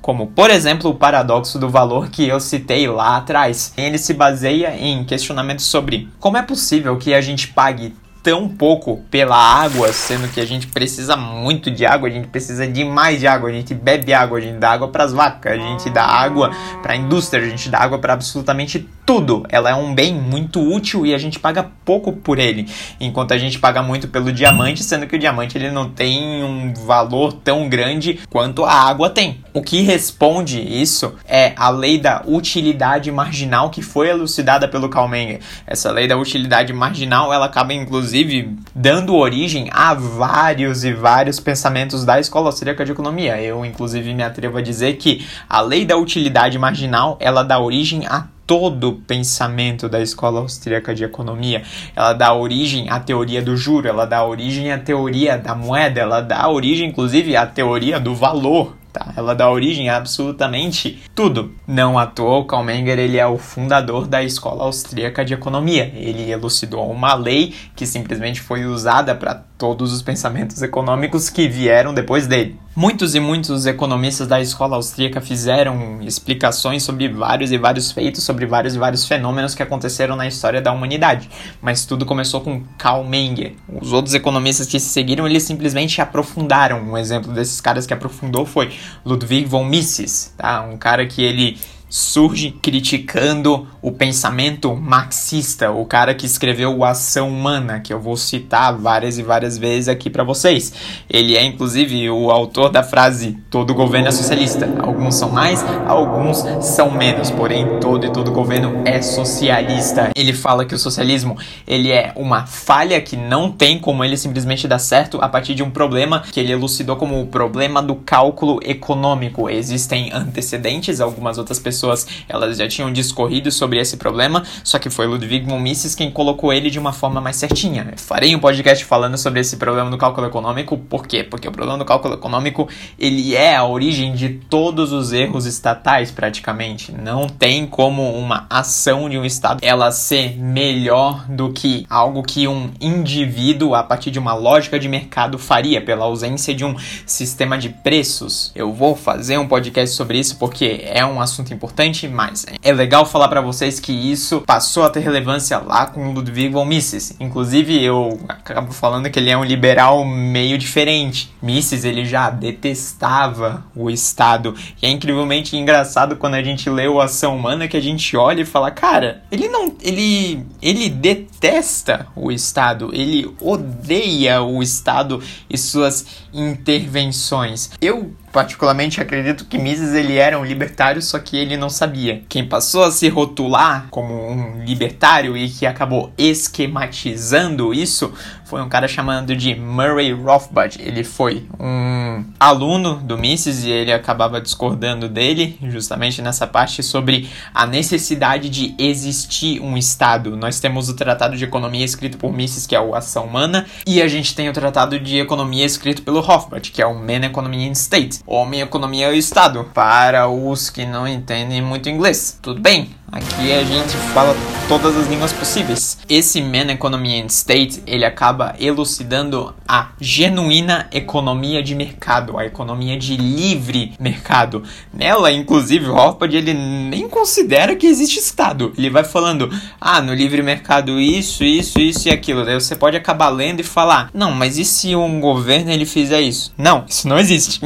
como 0.00 0.28
por 0.28 0.50
exemplo 0.50 0.90
o 0.90 0.94
paradoxo 0.94 1.58
do 1.58 1.68
valor 1.68 2.08
que 2.08 2.26
eu 2.26 2.40
citei 2.40 2.88
lá 2.88 3.16
atrás. 3.16 3.72
Ele 3.76 3.98
se 3.98 4.14
baseia 4.14 4.76
em 4.76 5.04
questionamentos 5.04 5.66
sobre 5.66 6.08
como 6.18 6.36
é 6.36 6.42
possível 6.42 6.96
que 6.96 7.14
a 7.14 7.20
gente 7.20 7.48
pague 7.48 7.94
tão 8.22 8.48
pouco 8.48 9.02
pela 9.10 9.36
água, 9.36 9.92
sendo 9.92 10.28
que 10.28 10.40
a 10.40 10.46
gente 10.46 10.68
precisa 10.68 11.16
muito 11.16 11.70
de 11.70 11.84
água, 11.84 12.08
a 12.08 12.12
gente 12.12 12.28
precisa 12.28 12.66
de 12.66 12.84
mais 12.84 13.18
de 13.18 13.26
água, 13.26 13.50
a 13.50 13.52
gente 13.52 13.74
bebe 13.74 14.12
água, 14.14 14.38
a 14.38 14.40
gente 14.40 14.58
dá 14.58 14.70
água 14.70 14.88
para 14.88 15.04
as 15.04 15.12
vacas, 15.12 15.52
a 15.52 15.56
gente 15.56 15.90
dá 15.90 16.04
água 16.04 16.50
para 16.82 16.92
a 16.92 16.96
indústria, 16.96 17.44
a 17.44 17.48
gente 17.48 17.68
dá 17.68 17.78
água 17.78 17.98
para 17.98 18.12
absolutamente 18.12 18.88
tudo. 19.04 19.44
Ela 19.48 19.70
é 19.70 19.74
um 19.74 19.94
bem 19.94 20.14
muito 20.14 20.60
útil 20.60 21.04
e 21.04 21.14
a 21.14 21.18
gente 21.18 21.38
paga 21.38 21.68
pouco 21.84 22.12
por 22.12 22.38
ele, 22.38 22.68
enquanto 23.00 23.32
a 23.32 23.38
gente 23.38 23.58
paga 23.58 23.82
muito 23.82 24.08
pelo 24.08 24.32
diamante, 24.32 24.84
sendo 24.84 25.06
que 25.06 25.16
o 25.16 25.18
diamante 25.18 25.58
ele 25.58 25.70
não 25.70 25.88
tem 25.88 26.44
um 26.44 26.72
valor 26.72 27.32
tão 27.32 27.68
grande 27.68 28.20
quanto 28.30 28.64
a 28.64 28.72
água 28.72 29.10
tem. 29.10 29.42
O 29.52 29.62
que 29.62 29.82
responde 29.82 30.60
isso 30.60 31.14
é 31.26 31.52
a 31.56 31.68
lei 31.68 31.98
da 31.98 32.22
utilidade 32.26 33.10
marginal 33.10 33.70
que 33.70 33.82
foi 33.82 34.08
elucidada 34.08 34.68
pelo 34.68 34.88
Karl 34.88 35.08
Menger. 35.08 35.40
Essa 35.66 35.90
lei 35.90 36.06
da 36.06 36.16
utilidade 36.16 36.72
marginal, 36.72 37.32
ela 37.32 37.46
acaba 37.46 37.74
inclusive 38.12 38.58
dando 38.74 39.14
origem 39.14 39.68
a 39.72 39.94
vários 39.94 40.84
e 40.84 40.92
vários 40.92 41.40
pensamentos 41.40 42.04
da 42.04 42.20
escola 42.20 42.48
austríaca 42.48 42.84
de 42.84 42.92
economia. 42.92 43.40
Eu 43.40 43.64
inclusive 43.64 44.12
me 44.12 44.22
atrevo 44.22 44.58
a 44.58 44.62
dizer 44.62 44.94
que 44.94 45.26
a 45.48 45.62
lei 45.62 45.86
da 45.86 45.96
utilidade 45.96 46.58
marginal, 46.58 47.16
ela 47.18 47.42
dá 47.42 47.58
origem 47.58 48.06
a 48.06 48.26
todo 48.46 48.90
o 48.90 48.94
pensamento 48.96 49.88
da 49.88 50.00
escola 50.00 50.40
austríaca 50.40 50.94
de 50.94 51.04
economia. 51.04 51.62
Ela 51.96 52.12
dá 52.12 52.34
origem 52.34 52.90
à 52.90 53.00
teoria 53.00 53.40
do 53.40 53.56
juro, 53.56 53.88
ela 53.88 54.04
dá 54.04 54.22
origem 54.26 54.70
à 54.70 54.78
teoria 54.78 55.38
da 55.38 55.54
moeda, 55.54 56.00
ela 56.00 56.20
dá 56.20 56.46
origem, 56.48 56.90
inclusive, 56.90 57.34
à 57.34 57.46
teoria 57.46 57.98
do 57.98 58.14
valor. 58.14 58.76
Tá? 58.92 59.12
Ela 59.16 59.34
dá 59.34 59.50
origem 59.50 59.88
a 59.88 59.96
absolutamente 59.96 61.02
tudo. 61.14 61.52
Não 61.66 61.98
à 61.98 62.06
toa, 62.06 62.40
o 62.40 62.70
ele 62.70 63.16
é 63.16 63.26
o 63.26 63.38
fundador 63.38 64.06
da 64.06 64.22
Escola 64.22 64.64
Austríaca 64.64 65.24
de 65.24 65.32
Economia. 65.32 65.90
Ele 65.96 66.30
elucidou 66.30 66.90
uma 66.90 67.14
lei 67.14 67.54
que 67.74 67.86
simplesmente 67.86 68.40
foi 68.40 68.66
usada 68.66 69.14
para 69.14 69.34
todos 69.62 69.92
os 69.92 70.02
pensamentos 70.02 70.60
econômicos 70.60 71.30
que 71.30 71.48
vieram 71.48 71.94
depois 71.94 72.26
dele. 72.26 72.58
Muitos 72.74 73.14
e 73.14 73.20
muitos 73.20 73.66
economistas 73.66 74.26
da 74.26 74.40
escola 74.40 74.76
austríaca 74.76 75.20
fizeram 75.20 76.00
explicações 76.00 76.82
sobre 76.82 77.06
vários 77.06 77.52
e 77.52 77.58
vários 77.58 77.92
feitos, 77.92 78.24
sobre 78.24 78.46
vários 78.46 78.74
e 78.74 78.78
vários 78.78 79.06
fenômenos 79.06 79.54
que 79.54 79.62
aconteceram 79.62 80.16
na 80.16 80.26
história 80.26 80.60
da 80.60 80.72
humanidade. 80.72 81.28
Mas 81.60 81.84
tudo 81.84 82.06
começou 82.06 82.40
com 82.40 82.62
Karl 82.78 83.04
Menger. 83.04 83.52
Os 83.68 83.92
outros 83.92 84.14
economistas 84.14 84.66
que 84.66 84.80
se 84.80 84.88
seguiram, 84.88 85.26
eles 85.28 85.42
simplesmente 85.42 86.00
aprofundaram. 86.00 86.80
Um 86.80 86.96
exemplo 86.96 87.30
desses 87.30 87.60
caras 87.60 87.86
que 87.86 87.92
aprofundou 87.92 88.46
foi 88.46 88.72
Ludwig 89.04 89.46
von 89.46 89.68
Mises, 89.68 90.34
tá? 90.36 90.62
Um 90.62 90.76
cara 90.76 91.06
que 91.06 91.22
ele 91.22 91.58
surge 91.92 92.52
criticando 92.52 93.68
o 93.82 93.92
pensamento 93.92 94.74
marxista, 94.74 95.70
o 95.70 95.84
cara 95.84 96.14
que 96.14 96.24
escreveu 96.24 96.74
o 96.74 96.86
Ação 96.86 97.28
Humana, 97.28 97.80
que 97.80 97.92
eu 97.92 98.00
vou 98.00 98.16
citar 98.16 98.74
várias 98.74 99.18
e 99.18 99.22
várias 99.22 99.58
vezes 99.58 99.88
aqui 99.88 100.08
para 100.08 100.24
vocês. 100.24 100.72
Ele 101.10 101.36
é 101.36 101.44
inclusive 101.44 102.08
o 102.08 102.30
autor 102.30 102.70
da 102.70 102.82
frase 102.82 103.36
todo 103.50 103.74
governo 103.74 104.08
é 104.08 104.10
socialista. 104.10 104.66
Alguns 104.80 105.16
são 105.16 105.28
mais, 105.28 105.62
alguns 105.86 106.38
são 106.64 106.90
menos, 106.90 107.30
porém 107.30 107.78
todo 107.78 108.06
e 108.06 108.10
todo 108.10 108.32
governo 108.32 108.82
é 108.86 109.02
socialista. 109.02 110.12
Ele 110.16 110.32
fala 110.32 110.64
que 110.64 110.74
o 110.74 110.78
socialismo, 110.78 111.36
ele 111.66 111.92
é 111.92 112.14
uma 112.16 112.46
falha 112.46 113.02
que 113.02 113.18
não 113.18 113.52
tem 113.52 113.78
como 113.78 114.02
ele 114.02 114.16
simplesmente 114.16 114.66
dar 114.66 114.78
certo 114.78 115.18
a 115.20 115.28
partir 115.28 115.54
de 115.54 115.62
um 115.62 115.70
problema 115.70 116.22
que 116.32 116.40
ele 116.40 116.52
elucidou 116.52 116.96
como 116.96 117.20
o 117.20 117.26
problema 117.26 117.82
do 117.82 117.96
cálculo 117.96 118.60
econômico. 118.64 119.50
Existem 119.50 120.10
antecedentes, 120.10 120.98
algumas 120.98 121.36
outras 121.36 121.58
pessoas 121.58 121.81
pessoas 121.82 122.06
elas 122.28 122.56
já 122.56 122.68
tinham 122.68 122.92
discorrido 122.92 123.50
sobre 123.50 123.80
esse 123.80 123.96
problema, 123.96 124.44
só 124.62 124.78
que 124.78 124.88
foi 124.88 125.06
Ludwig 125.06 125.44
von 125.44 125.58
Mises 125.58 125.94
quem 125.94 126.10
colocou 126.10 126.52
ele 126.52 126.70
de 126.70 126.78
uma 126.78 126.92
forma 126.92 127.20
mais 127.20 127.36
certinha. 127.36 127.94
farei 127.96 128.34
um 128.34 128.38
podcast 128.38 128.84
falando 128.84 129.18
sobre 129.18 129.40
esse 129.40 129.56
problema 129.56 129.90
do 129.90 129.98
cálculo 129.98 130.26
econômico, 130.26 130.78
por 130.78 131.06
quê? 131.06 131.24
Porque 131.24 131.48
o 131.48 131.52
problema 131.52 131.78
do 131.78 131.84
cálculo 131.84 132.14
econômico, 132.14 132.68
ele 132.98 133.34
é 133.34 133.56
a 133.56 133.64
origem 133.64 134.14
de 134.14 134.28
todos 134.28 134.92
os 134.92 135.12
erros 135.12 135.46
estatais, 135.46 136.10
praticamente. 136.10 136.92
Não 136.92 137.28
tem 137.28 137.66
como 137.66 138.12
uma 138.12 138.46
ação 138.48 139.08
de 139.08 139.18
um 139.18 139.24
estado 139.24 139.58
ela 139.62 139.90
ser 139.90 140.38
melhor 140.38 141.26
do 141.28 141.52
que 141.52 141.84
algo 141.90 142.22
que 142.22 142.46
um 142.46 142.70
indivíduo, 142.80 143.74
a 143.74 143.82
partir 143.82 144.10
de 144.10 144.18
uma 144.18 144.34
lógica 144.34 144.78
de 144.78 144.88
mercado, 144.88 145.38
faria, 145.38 145.80
pela 145.80 146.04
ausência 146.04 146.54
de 146.54 146.64
um 146.64 146.76
sistema 147.06 147.58
de 147.58 147.70
preços. 147.70 148.52
Eu 148.54 148.72
vou 148.72 148.94
fazer 148.94 149.38
um 149.38 149.48
podcast 149.48 149.96
sobre 149.96 150.18
isso 150.18 150.36
porque 150.36 150.82
é 150.84 151.04
um 151.04 151.20
assunto 151.20 151.52
importante 151.52 151.71
importante, 151.72 152.06
mas 152.06 152.44
é 152.62 152.72
legal 152.72 153.06
falar 153.06 153.28
para 153.28 153.40
vocês 153.40 153.80
que 153.80 153.92
isso 153.92 154.42
passou 154.42 154.84
a 154.84 154.90
ter 154.90 155.00
relevância 155.00 155.58
lá 155.58 155.86
com 155.86 156.12
Ludwig 156.12 156.50
von 156.50 156.66
Mises. 156.66 157.14
Inclusive, 157.18 157.82
eu 157.82 158.20
acabo 158.28 158.72
falando 158.72 159.10
que 159.10 159.18
ele 159.18 159.30
é 159.30 159.36
um 159.36 159.44
liberal 159.44 160.04
meio 160.04 160.58
diferente. 160.58 161.34
Mises, 161.42 161.84
ele 161.84 162.04
já 162.04 162.28
detestava 162.28 163.64
o 163.74 163.88
Estado. 163.88 164.54
E 164.82 164.86
é 164.86 164.90
incrivelmente 164.90 165.56
engraçado 165.56 166.16
quando 166.16 166.34
a 166.34 166.42
gente 166.42 166.68
lê 166.68 166.86
o 166.86 167.00
Ação 167.00 167.36
Humana 167.36 167.66
que 167.66 167.76
a 167.76 167.82
gente 167.82 168.14
olha 168.16 168.42
e 168.42 168.46
fala, 168.46 168.70
cara, 168.70 169.22
ele 169.32 169.48
não, 169.48 169.74
ele, 169.80 170.44
ele 170.60 170.90
detesta 170.90 172.06
o 172.14 172.30
Estado, 172.30 172.90
ele 172.92 173.34
odeia 173.40 174.42
o 174.42 174.62
Estado 174.62 175.22
e 175.48 175.56
suas 175.56 176.04
intervenções. 176.32 177.70
Eu 177.80 178.12
particularmente 178.32 179.00
acredito 179.00 179.44
que 179.44 179.58
Mises 179.58 179.94
ele 179.94 180.16
era 180.16 180.38
um 180.38 180.44
libertário, 180.44 181.02
só 181.02 181.18
que 181.18 181.36
ele 181.36 181.56
não 181.56 181.68
sabia. 181.68 182.22
Quem 182.28 182.46
passou 182.46 182.82
a 182.84 182.90
se 182.90 183.08
rotular 183.08 183.86
como 183.90 184.14
um 184.14 184.64
libertário 184.64 185.36
e 185.36 185.48
que 185.48 185.66
acabou 185.66 186.12
esquematizando 186.16 187.74
isso 187.74 188.12
foi 188.52 188.60
um 188.60 188.68
cara 188.68 188.86
chamado 188.86 189.34
de 189.34 189.54
Murray 189.54 190.12
Rothbard. 190.12 190.78
Ele 190.78 191.02
foi 191.02 191.46
um 191.58 192.22
aluno 192.38 192.96
do 192.96 193.16
Mises 193.16 193.64
e 193.64 193.70
ele 193.70 193.90
acabava 193.90 194.42
discordando 194.42 195.08
dele 195.08 195.58
justamente 195.70 196.20
nessa 196.20 196.46
parte 196.46 196.82
sobre 196.82 197.30
a 197.54 197.66
necessidade 197.66 198.50
de 198.50 198.74
existir 198.78 199.58
um 199.60 199.74
Estado. 199.74 200.36
Nós 200.36 200.60
temos 200.60 200.90
o 200.90 200.94
Tratado 200.94 201.34
de 201.34 201.44
Economia 201.44 201.82
escrito 201.82 202.18
por 202.18 202.30
Mises, 202.30 202.66
que 202.66 202.76
é 202.76 202.80
o 202.80 202.94
Ação 202.94 203.24
Humana, 203.24 203.64
e 203.86 204.02
a 204.02 204.08
gente 204.08 204.34
tem 204.34 204.50
o 204.50 204.52
Tratado 204.52 205.00
de 205.00 205.18
Economia 205.18 205.64
escrito 205.64 206.02
pelo 206.02 206.20
Rothbard, 206.20 206.70
que 206.70 206.82
é 206.82 206.86
o 206.86 206.94
Man 206.94 207.24
Economy 207.24 207.68
and 207.68 207.72
State. 207.72 208.20
Homem, 208.26 208.60
Economia 208.60 209.12
e 209.12 209.18
Estado. 209.18 209.68
Para 209.74 210.28
os 210.28 210.70
que 210.70 210.84
não 210.84 211.06
entendem 211.06 211.60
muito 211.62 211.88
inglês. 211.88 212.38
Tudo 212.40 212.60
bem, 212.60 212.90
Aqui 213.12 213.52
a 213.52 213.62
gente 213.62 213.94
fala 214.14 214.34
todas 214.66 214.96
as 214.96 215.06
línguas 215.06 215.34
possíveis. 215.34 215.98
Esse 216.08 216.40
Man 216.40 216.72
Economy 216.72 217.20
and 217.20 217.26
State, 217.26 217.82
ele 217.86 218.06
acaba 218.06 218.54
elucidando 218.58 219.54
a 219.68 219.90
genuína 220.00 220.88
economia 220.90 221.62
de 221.62 221.74
mercado, 221.74 222.38
a 222.38 222.46
economia 222.46 222.96
de 222.96 223.14
livre 223.18 223.92
mercado. 224.00 224.62
Nela, 224.94 225.30
inclusive, 225.30 225.90
o 225.90 225.92
Rothbard, 225.92 226.34
ele 226.34 226.54
nem 226.54 227.06
considera 227.06 227.76
que 227.76 227.86
existe 227.86 228.18
Estado. 228.18 228.72
Ele 228.78 228.88
vai 228.88 229.04
falando, 229.04 229.50
ah, 229.78 230.00
no 230.00 230.14
livre 230.14 230.42
mercado 230.42 230.98
isso, 230.98 231.44
isso, 231.44 231.78
isso 231.78 232.08
e 232.08 232.10
aquilo. 232.10 232.46
Daí 232.46 232.54
você 232.54 232.74
pode 232.74 232.96
acabar 232.96 233.28
lendo 233.28 233.60
e 233.60 233.64
falar, 233.64 234.08
não, 234.14 234.30
mas 234.30 234.56
e 234.56 234.64
se 234.64 234.96
um 234.96 235.20
governo 235.20 235.70
ele 235.70 235.84
fizer 235.84 236.22
isso? 236.22 236.54
Não, 236.56 236.86
isso 236.88 237.06
não 237.06 237.18
existe. 237.18 237.60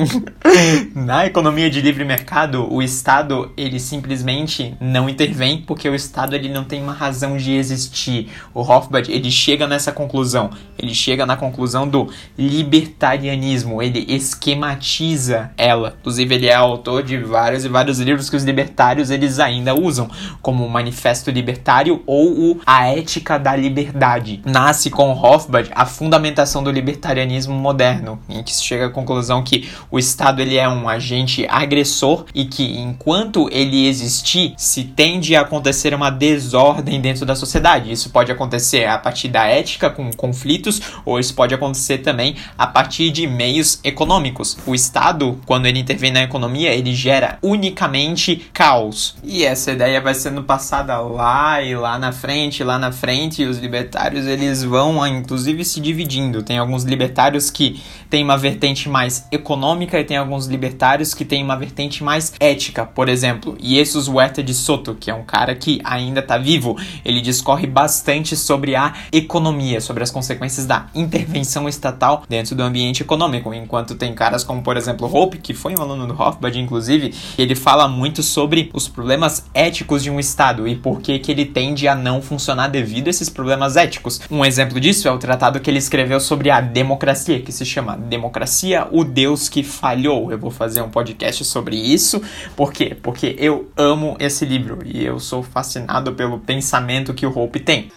Na 0.93 1.25
economia 1.25 1.71
de 1.71 1.81
livre 1.81 2.05
mercado, 2.05 2.67
o 2.69 2.83
Estado, 2.83 3.53
ele 3.57 3.79
simplesmente 3.79 4.75
não 4.81 5.09
intervém 5.09 5.36
intervém 5.37 5.59
porque 5.59 5.89
o 5.89 5.95
Estado 5.95 6.35
ele 6.35 6.49
não 6.49 6.65
tem 6.65 6.83
uma 6.83 6.93
razão 6.93 7.37
de 7.37 7.53
existir. 7.53 8.29
O 8.55 8.63
Hofbard 8.63 9.13
ele 9.13 9.31
chega 9.31 9.67
nessa 9.67 9.93
conclusão. 9.93 10.51
Ele 10.79 10.95
chega 10.95 11.27
na 11.27 11.37
conclusão 11.37 11.87
do 11.87 12.09
libertarianismo. 12.39 13.83
Ele 13.83 14.05
esquematiza 14.09 15.51
ela. 15.57 15.95
Inclusive 16.01 16.35
ele 16.35 16.47
é 16.47 16.55
autor 16.55 17.03
de 17.03 17.19
vários 17.19 17.65
e 17.65 17.69
vários 17.69 18.01
livros 18.01 18.31
que 18.31 18.37
os 18.37 18.45
libertários 18.45 19.11
eles 19.11 19.39
ainda 19.39 19.75
usam, 19.75 20.09
como 20.41 20.65
o 20.65 20.71
Manifesto 20.71 21.31
Libertário 21.31 22.03
ou 22.07 22.53
o 22.53 22.61
A 22.67 22.89
Ética 22.89 23.39
da 23.39 23.55
Liberdade. 23.55 24.41
Nasce 24.45 24.91
com 24.91 25.13
Hofbard 25.13 25.71
a 25.75 25.85
fundamentação 25.85 26.63
do 26.63 26.71
libertarianismo 26.71 27.55
moderno, 27.55 28.19
em 28.29 28.43
que 28.43 28.55
se 28.55 28.65
chega 28.65 28.87
à 28.87 28.91
conclusão 28.91 29.43
que 29.43 29.69
o 29.91 29.99
Estado 29.99 30.41
ele 30.41 30.57
é 30.57 30.69
um 30.69 30.89
agente 30.89 31.47
agressor 31.49 32.25
e 32.35 32.47
que 32.47 32.79
enquanto 32.79 33.49
ele 33.51 33.87
existir, 33.87 34.55
se 34.57 34.85
tende 34.85 35.26
a 35.35 35.41
acontecer 35.41 35.95
uma 35.95 36.11
desordem 36.11 37.01
dentro 37.01 37.25
da 37.25 37.35
sociedade. 37.35 37.91
Isso 37.91 38.11
pode 38.11 38.31
acontecer 38.31 38.85
a 38.85 38.99
partir 38.99 39.29
da 39.29 39.47
ética 39.47 39.89
com 39.89 40.11
conflitos, 40.13 40.81
ou 41.05 41.19
isso 41.19 41.35
pode 41.35 41.55
acontecer 41.55 41.99
também 41.99 42.37
a 42.57 42.67
partir 42.67 43.11
de 43.11 43.27
meios 43.27 43.81
econômicos. 43.83 44.57
O 44.67 44.75
Estado, 44.75 45.41
quando 45.47 45.67
ele 45.67 45.79
intervém 45.79 46.13
na 46.13 46.23
economia, 46.23 46.73
ele 46.75 46.95
gera 46.95 47.39
unicamente 47.43 48.49
caos. 48.53 49.17
E 49.25 49.45
essa 49.45 49.73
ideia 49.73 50.01
vai 50.01 50.15
sendo 50.15 50.43
passada 50.43 50.99
lá 51.01 51.63
e 51.63 51.75
lá 51.75 51.99
na 51.99 52.13
frente, 52.13 52.63
lá 52.63 52.79
na 52.79 52.93
frente, 52.93 53.43
e 53.43 53.47
os 53.47 53.59
libertários 53.59 54.27
eles 54.27 54.63
vão 54.63 55.07
inclusive 55.07 55.65
se 55.65 55.81
dividindo. 55.81 56.43
Tem 56.43 56.59
alguns 56.59 56.85
libertários 56.85 57.51
que 57.51 57.83
têm 58.09 58.23
uma 58.23 58.37
vertente 58.37 58.89
mais 58.89 59.27
econômica 59.31 59.99
e 59.99 60.05
tem 60.05 60.17
alguns 60.17 60.47
libertários 60.47 61.15
que 61.15 61.25
têm 61.25 61.43
uma 61.43 61.57
vertente 61.57 62.05
mais 62.05 62.33
ética, 62.39 62.85
por 62.85 63.09
exemplo. 63.09 63.57
Jesus 63.61 64.09
Huerta 64.09 64.43
de 64.43 64.55
Soto, 64.55 64.95
que 65.07 65.11
é 65.13 65.15
um 65.15 65.23
cara 65.23 65.55
que 65.55 65.81
ainda 65.85 66.19
está 66.19 66.37
vivo, 66.37 66.77
ele 67.05 67.21
discorre 67.21 67.65
bastante 67.65 68.35
sobre 68.35 68.75
a 68.75 68.93
economia, 69.13 69.81
sobre 69.81 70.03
as 70.03 70.11
consequências 70.11 70.67
da 70.67 70.87
intervenção 70.97 71.69
estatal 71.69 72.25
dentro 72.29 72.57
do 72.57 72.63
ambiente 72.65 73.05
econômico, 73.05 73.55
enquanto 73.55 73.95
tem 73.95 74.13
caras 74.13 74.43
como, 74.43 74.63
por 74.63 74.77
exemplo, 74.77 75.07
Hope, 75.07 75.39
que 75.39 75.55
foi 75.55 75.77
um 75.77 75.81
aluno 75.81 76.09
do 76.09 76.21
Hofbard, 76.21 76.59
inclusive, 76.59 77.15
ele 77.39 77.55
fala 77.55 77.87
muito 77.87 78.21
sobre 78.21 78.69
os 78.75 78.89
problemas 78.89 79.47
éticos 79.55 80.03
de 80.03 80.11
um 80.11 80.19
Estado 80.19 80.67
e 80.67 80.75
por 80.75 81.01
que, 81.01 81.21
que 81.21 81.31
ele 81.31 81.45
tende 81.45 81.87
a 81.87 81.95
não 81.95 82.21
funcionar 82.21 82.67
devido 82.67 83.07
a 83.07 83.11
esses 83.11 83.31
problemas 83.31 83.77
éticos. 83.77 84.21
Um 84.29 84.45
exemplo 84.45 84.81
disso 84.81 85.07
é 85.07 85.13
o 85.13 85.19
tratado 85.19 85.61
que 85.61 85.71
ele 85.71 85.79
escreveu 85.79 86.19
sobre 86.19 86.51
a 86.51 86.61
democracia, 86.61 87.41
que 87.41 87.53
se 87.53 87.65
chama 87.65 87.97
Democracia, 87.97 88.89
o 88.91 89.05
Deus 89.05 89.49
que 89.49 89.63
falhou. 89.63 90.33
Eu 90.33 90.39
vou 90.39 90.51
fazer 90.51 90.83
um 90.83 90.91
podcast 90.91 91.45
sobre 91.45 91.77
isso. 91.77 92.21
Por 92.57 92.73
quê? 92.73 92.97
Porque 93.01 93.37
eu 93.39 93.71
amo 93.77 94.17
esse 94.19 94.45
livro 94.45 94.77
e 94.97 95.05
eu 95.05 95.21
sou 95.21 95.43
fascinado 95.43 96.15
pelo 96.15 96.39
pensamento 96.39 97.13
que 97.13 97.27
o 97.27 97.39
Hope 97.39 97.61
tem. 97.61 97.93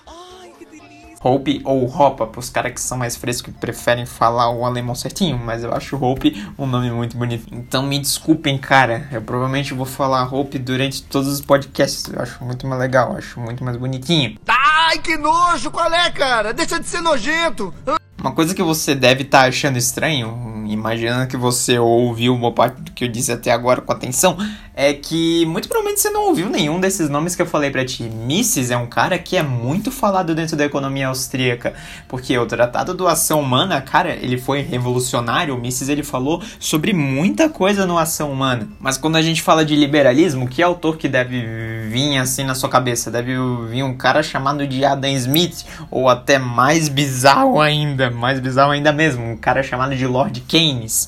Hope 1.22 1.62
ou 1.66 1.86
Hopa, 1.86 2.26
para 2.28 2.40
os 2.40 2.50
caras 2.50 2.74
que 2.74 2.80
são 2.80 2.98
mais 2.98 3.16
frescos 3.16 3.54
e 3.54 3.58
preferem 3.58 4.06
falar 4.06 4.50
o 4.52 4.66
alemão 4.66 4.96
certinho, 4.96 5.38
mas 5.38 5.64
eu 5.64 5.74
acho 5.74 6.02
Hope 6.02 6.46
um 6.58 6.66
nome 6.66 6.90
muito 6.92 7.18
bonito. 7.18 7.46
Então 7.52 7.84
me 7.84 8.00
desculpem, 8.00 8.58
cara, 8.58 9.08
eu 9.12 9.22
provavelmente 9.22 9.74
vou 9.74 9.86
falar 9.86 10.34
Hope 10.34 10.58
durante 10.58 11.04
todos 11.04 11.28
os 11.28 11.42
podcasts, 11.42 12.06
eu 12.12 12.22
acho 12.22 12.44
muito 12.44 12.66
mais 12.66 12.80
legal, 12.80 13.16
acho 13.18 13.40
muito 13.40 13.64
mais 13.64 13.76
bonitinho. 13.76 14.38
Ai, 14.48 14.98
que 15.00 15.18
nojo, 15.18 15.72
qual 15.72 15.92
é, 15.94 16.10
cara? 16.10 16.54
Deixa 16.54 16.80
de 16.80 16.88
ser 16.88 17.02
nojento. 17.02 17.74
Uma 18.18 18.34
coisa 18.34 18.54
que 18.54 18.64
você 18.64 18.94
deve 18.94 19.24
estar 19.24 19.44
tá 19.44 19.48
achando 19.48 19.78
estranho, 19.78 20.28
imaginando 20.74 21.28
que 21.28 21.38
você 21.38 21.80
ouviu 21.80 22.34
uma 22.34 22.52
parte 22.52 22.82
do 22.82 22.92
que 22.92 23.04
eu 23.04 23.08
disse 23.08 23.32
até 23.32 23.52
agora 23.52 23.82
com 23.82 23.92
atenção, 23.92 24.38
é 24.74 24.94
que 24.94 25.46
muito 25.46 25.68
provavelmente 25.68 26.00
você 26.00 26.10
não 26.10 26.28
ouviu 26.28 26.50
nenhum 26.50 26.80
desses 26.80 27.10
nomes 27.10 27.36
que 27.36 27.42
eu 27.42 27.46
falei 27.46 27.70
para 27.70 27.84
ti. 27.84 28.04
Mises 28.04 28.72
é 28.72 28.78
um 28.78 28.88
cara 28.88 29.20
que 29.20 29.36
é 29.36 29.44
muito 29.44 29.92
falado 29.92 30.34
dentro 30.34 30.56
da 30.56 30.64
economia 30.64 31.08
austríaca, 31.08 31.74
porque 32.08 32.38
o 32.38 32.46
Tratado 32.46 32.94
do 32.94 33.08
Ação 33.08 33.42
Humana, 33.42 33.82
cara, 33.82 34.14
ele 34.14 34.38
foi 34.38 34.62
revolucionário. 34.62 35.54
O 35.54 35.60
Mises 35.60 35.90
ele 35.90 36.04
falou 36.04 36.42
sobre 36.60 36.94
muita 36.94 37.50
coisa 37.50 37.86
no 37.86 37.98
Ação 37.98 38.32
Humana. 38.32 38.70
Mas 38.80 38.98
quando 38.98 39.18
a 39.18 39.22
gente 39.22 39.42
fala 39.42 39.66
de 39.66 39.76
liberalismo, 39.76 40.48
que 40.48 40.64
autor 40.64 40.96
que 40.96 41.10
deve 41.10 41.42
vir 41.90 42.18
assim 42.18 42.46
na 42.46 42.56
sua 42.56 42.70
cabeça? 42.70 43.12
Deve 43.12 43.36
vir 43.70 43.84
um 43.84 43.98
cara 43.98 44.24
chamado 44.24 44.66
de 44.66 44.86
Adam 44.86 45.12
Smith, 45.12 45.66
ou 45.92 46.08
até 46.08 46.40
mais 46.40 46.88
bizarro 46.88 47.60
ainda, 47.60 48.10
mais 48.10 48.40
bizarro 48.40 48.72
ainda 48.72 48.94
mesmo, 48.94 49.26
um 49.26 49.36
cara 49.36 49.62
chamado 49.62 49.94
de 49.96 50.06
Lord 50.08 50.40
Keynes. 50.42 50.59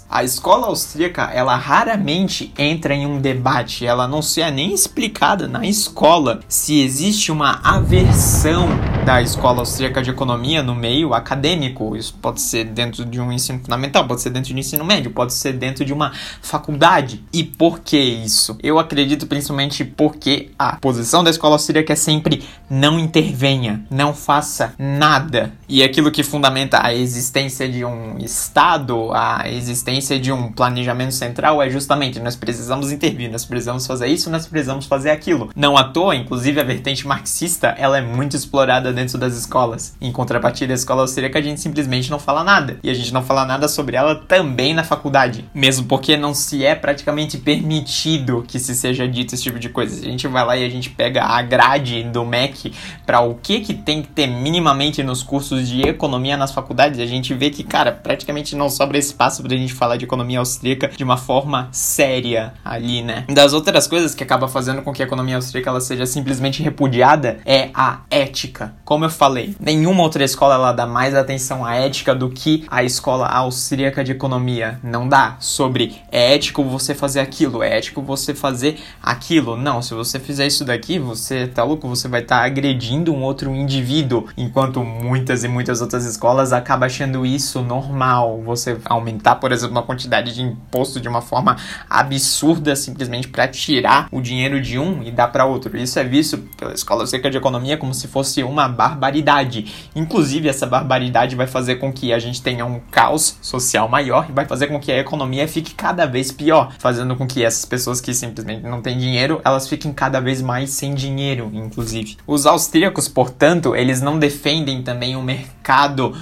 A 0.09 0.23
escola 0.23 0.67
austríaca, 0.67 1.23
ela 1.23 1.57
raramente 1.57 2.53
entra 2.57 2.93
em 2.95 3.05
um 3.05 3.19
debate, 3.19 3.85
ela 3.85 4.07
não 4.07 4.21
se 4.21 4.41
é 4.41 4.49
nem 4.49 4.73
explicada 4.73 5.45
na 5.45 5.65
escola 5.65 6.39
se 6.47 6.79
existe 6.81 7.33
uma 7.33 7.59
aversão 7.61 8.69
da 9.05 9.19
escola 9.19 9.59
austríaca 9.59 10.01
de 10.01 10.11
economia 10.11 10.61
no 10.61 10.75
meio 10.75 11.13
acadêmico. 11.13 11.95
Isso 11.95 12.13
pode 12.21 12.39
ser 12.39 12.65
dentro 12.65 13.03
de 13.03 13.19
um 13.19 13.31
ensino 13.31 13.59
fundamental, 13.59 14.05
pode 14.07 14.21
ser 14.21 14.29
dentro 14.29 14.49
de 14.49 14.55
um 14.55 14.59
ensino 14.59 14.85
médio, 14.85 15.11
pode 15.11 15.33
ser 15.33 15.53
dentro 15.53 15.83
de 15.83 15.91
uma 15.91 16.11
faculdade. 16.41 17.23
E 17.33 17.43
por 17.43 17.79
que 17.79 17.97
isso? 17.97 18.57
Eu 18.61 18.77
acredito 18.77 19.25
principalmente 19.25 19.83
porque 19.83 20.51
a 20.57 20.75
posição 20.75 21.23
da 21.23 21.31
escola 21.31 21.55
austríaca 21.55 21.93
é 21.93 21.95
sempre 21.95 22.43
não 22.69 22.99
intervenha, 22.99 23.83
não 23.89 24.13
faça 24.13 24.73
nada. 24.77 25.51
E 25.67 25.83
aquilo 25.83 26.11
que 26.11 26.21
fundamenta 26.21 26.85
a 26.85 26.93
existência 26.93 27.67
de 27.67 27.83
um 27.83 28.17
Estado, 28.19 29.11
a 29.13 29.49
existência 29.49 30.19
de 30.19 30.31
um 30.31 30.51
planejamento 30.51 31.13
central 31.13 31.61
é 31.61 31.69
justamente 31.69 32.19
nós 32.19 32.35
precisamos 32.35 32.91
intervir, 32.91 33.31
nós 33.31 33.45
precisamos 33.45 33.87
fazer 33.87 34.07
isso, 34.07 34.29
nós 34.29 34.45
precisamos 34.45 34.85
fazer 34.85 35.09
aquilo. 35.09 35.49
Não 35.55 35.75
à 35.75 35.85
toa, 35.85 36.15
inclusive 36.15 36.59
a 36.59 36.63
vertente 36.63 37.07
marxista, 37.07 37.75
ela 37.77 37.97
é 37.97 38.01
muito 38.01 38.35
explorada 38.35 38.90
dentro 38.93 39.17
das 39.17 39.35
escolas. 39.35 39.95
Em 40.01 40.11
contrapartida, 40.11 40.73
a 40.73 40.75
escola 40.75 41.01
austríaca 41.01 41.39
a 41.39 41.41
gente 41.41 41.59
simplesmente 41.59 42.11
não 42.11 42.19
fala 42.19 42.43
nada. 42.43 42.77
E 42.83 42.89
a 42.89 42.93
gente 42.93 43.13
não 43.13 43.23
fala 43.23 43.45
nada 43.45 43.67
sobre 43.67 43.95
ela 43.95 44.15
também 44.15 44.73
na 44.73 44.83
faculdade. 44.83 45.45
Mesmo 45.53 45.85
porque 45.85 46.17
não 46.17 46.33
se 46.33 46.65
é 46.65 46.75
praticamente 46.75 47.37
permitido 47.37 48.43
que 48.47 48.59
se 48.59 48.75
seja 48.75 49.07
dito 49.07 49.35
esse 49.35 49.43
tipo 49.43 49.59
de 49.59 49.69
coisa. 49.69 49.99
A 49.99 50.09
gente 50.09 50.27
vai 50.27 50.45
lá 50.45 50.57
e 50.57 50.65
a 50.65 50.69
gente 50.69 50.89
pega 50.89 51.23
a 51.23 51.41
grade 51.41 52.03
do 52.03 52.25
MEC 52.25 52.73
para 53.05 53.21
o 53.21 53.35
que 53.35 53.59
que 53.61 53.73
tem 53.73 54.01
que 54.01 54.09
ter 54.09 54.27
minimamente 54.27 55.03
nos 55.03 55.23
cursos 55.23 55.67
de 55.67 55.81
economia 55.81 56.37
nas 56.37 56.51
faculdades, 56.51 56.99
a 56.99 57.05
gente 57.05 57.33
vê 57.33 57.49
que, 57.49 57.63
cara, 57.63 57.91
praticamente 57.91 58.55
não 58.55 58.69
sobra 58.69 58.97
espaço 58.97 59.43
pra 59.43 59.55
gente 59.55 59.73
falar 59.73 59.97
de 59.97 60.05
economia 60.05 60.39
austríaca 60.39 60.89
de 60.89 61.03
uma 61.03 61.17
forma 61.17 61.69
séria 61.71 62.53
ali, 62.63 63.01
né? 63.01 63.25
Das 63.29 63.53
outras 63.53 63.87
coisas 63.87 64.15
que 64.15 64.23
acaba 64.23 64.47
fazendo 64.47 64.81
com 64.81 64.93
que 64.93 65.01
a 65.01 65.05
economia 65.05 65.35
austríaca 65.35 65.69
ela 65.69 65.81
seja 65.81 66.05
simplesmente 66.05 66.61
repudiada 66.61 67.39
é 67.45 67.69
a 67.73 68.01
ética. 68.09 68.73
Como 68.83 69.05
eu 69.05 69.09
falei, 69.09 69.55
nenhuma 69.59 70.01
outra 70.01 70.23
escola 70.23 70.55
ela 70.55 70.71
dá 70.71 70.87
mais 70.87 71.13
atenção 71.13 71.63
à 71.63 71.75
ética 71.75 72.15
do 72.15 72.29
que 72.29 72.65
a 72.69 72.83
escola 72.83 73.27
austríaca 73.27 74.03
de 74.03 74.11
economia. 74.11 74.79
Não 74.83 75.07
dá 75.07 75.37
sobre 75.39 76.01
é 76.11 76.33
ético 76.33 76.63
você 76.63 76.95
fazer 76.95 77.19
aquilo, 77.19 77.61
é 77.61 77.77
ético 77.77 78.01
você 78.01 78.33
fazer 78.33 78.79
aquilo. 79.01 79.55
Não, 79.55 79.81
se 79.81 79.93
você 79.93 80.19
fizer 80.19 80.47
isso 80.47 80.65
daqui, 80.65 80.97
você 80.97 81.47
tá 81.47 81.63
louco, 81.63 81.87
você 81.87 82.07
vai 82.07 82.21
estar 82.21 82.39
tá 82.39 82.45
agredindo 82.45 83.13
um 83.13 83.21
outro 83.21 83.55
indivíduo, 83.55 84.27
enquanto 84.35 84.83
muitas 84.83 85.43
e 85.43 85.47
muitas 85.47 85.79
outras 85.79 86.05
escolas 86.05 86.51
acabam 86.51 86.87
achando 86.87 87.25
isso 87.25 87.61
normal. 87.61 88.41
Você 88.43 88.77
aumentar, 88.85 89.35
por 89.35 89.51
exemplo, 89.51 89.77
a 89.77 89.83
quantidade 89.83 90.33
de 90.33 90.41
imposto 90.41 90.99
de 90.99 91.07
uma 91.07 91.21
forma 91.21 91.55
absurda 91.89 92.75
simplesmente 92.75 93.27
para 93.27 93.47
tirar 93.47 94.07
o 94.11 94.21
dinheiro 94.21 94.59
de 94.59 94.79
um 94.79 95.03
e 95.03 95.11
dar 95.11 95.27
para 95.27 95.45
outro. 95.45 95.77
Isso 95.77 95.99
é 95.99 96.03
visto 96.03 96.39
pela 96.57 96.73
escola 96.73 97.05
seca 97.05 97.29
de 97.29 97.37
economia 97.37 97.77
como 97.77 97.93
se 97.93 98.07
fosse 98.07 98.43
uma 98.43 98.70
barbaridade. 98.71 99.89
Inclusive, 99.95 100.49
essa 100.49 100.65
barbaridade 100.65 101.35
vai 101.35 101.47
fazer 101.47 101.75
com 101.75 101.91
que 101.91 102.11
a 102.11 102.19
gente 102.19 102.41
tenha 102.41 102.65
um 102.65 102.79
caos 102.91 103.37
social 103.41 103.87
maior 103.87 104.27
e 104.29 104.31
vai 104.31 104.45
fazer 104.45 104.67
com 104.67 104.79
que 104.79 104.91
a 104.91 104.99
economia 104.99 105.47
fique 105.47 105.73
cada 105.73 106.05
vez 106.05 106.31
pior, 106.31 106.73
fazendo 106.79 107.15
com 107.15 107.27
que 107.27 107.43
essas 107.43 107.65
pessoas 107.65 108.01
que 108.01 108.13
simplesmente 108.13 108.63
não 108.63 108.81
têm 108.81 108.97
dinheiro, 108.97 109.39
elas 109.45 109.67
fiquem 109.67 109.93
cada 109.93 110.19
vez 110.19 110.41
mais 110.41 110.71
sem 110.71 110.95
dinheiro, 110.95 111.51
inclusive. 111.53 112.17
Os 112.25 112.45
austríacos, 112.45 113.07
portanto, 113.07 113.75
eles 113.75 114.01
não 114.01 114.17
defendem 114.17 114.81
também 114.81 115.15
o 115.15 115.21
mercado 115.21 115.60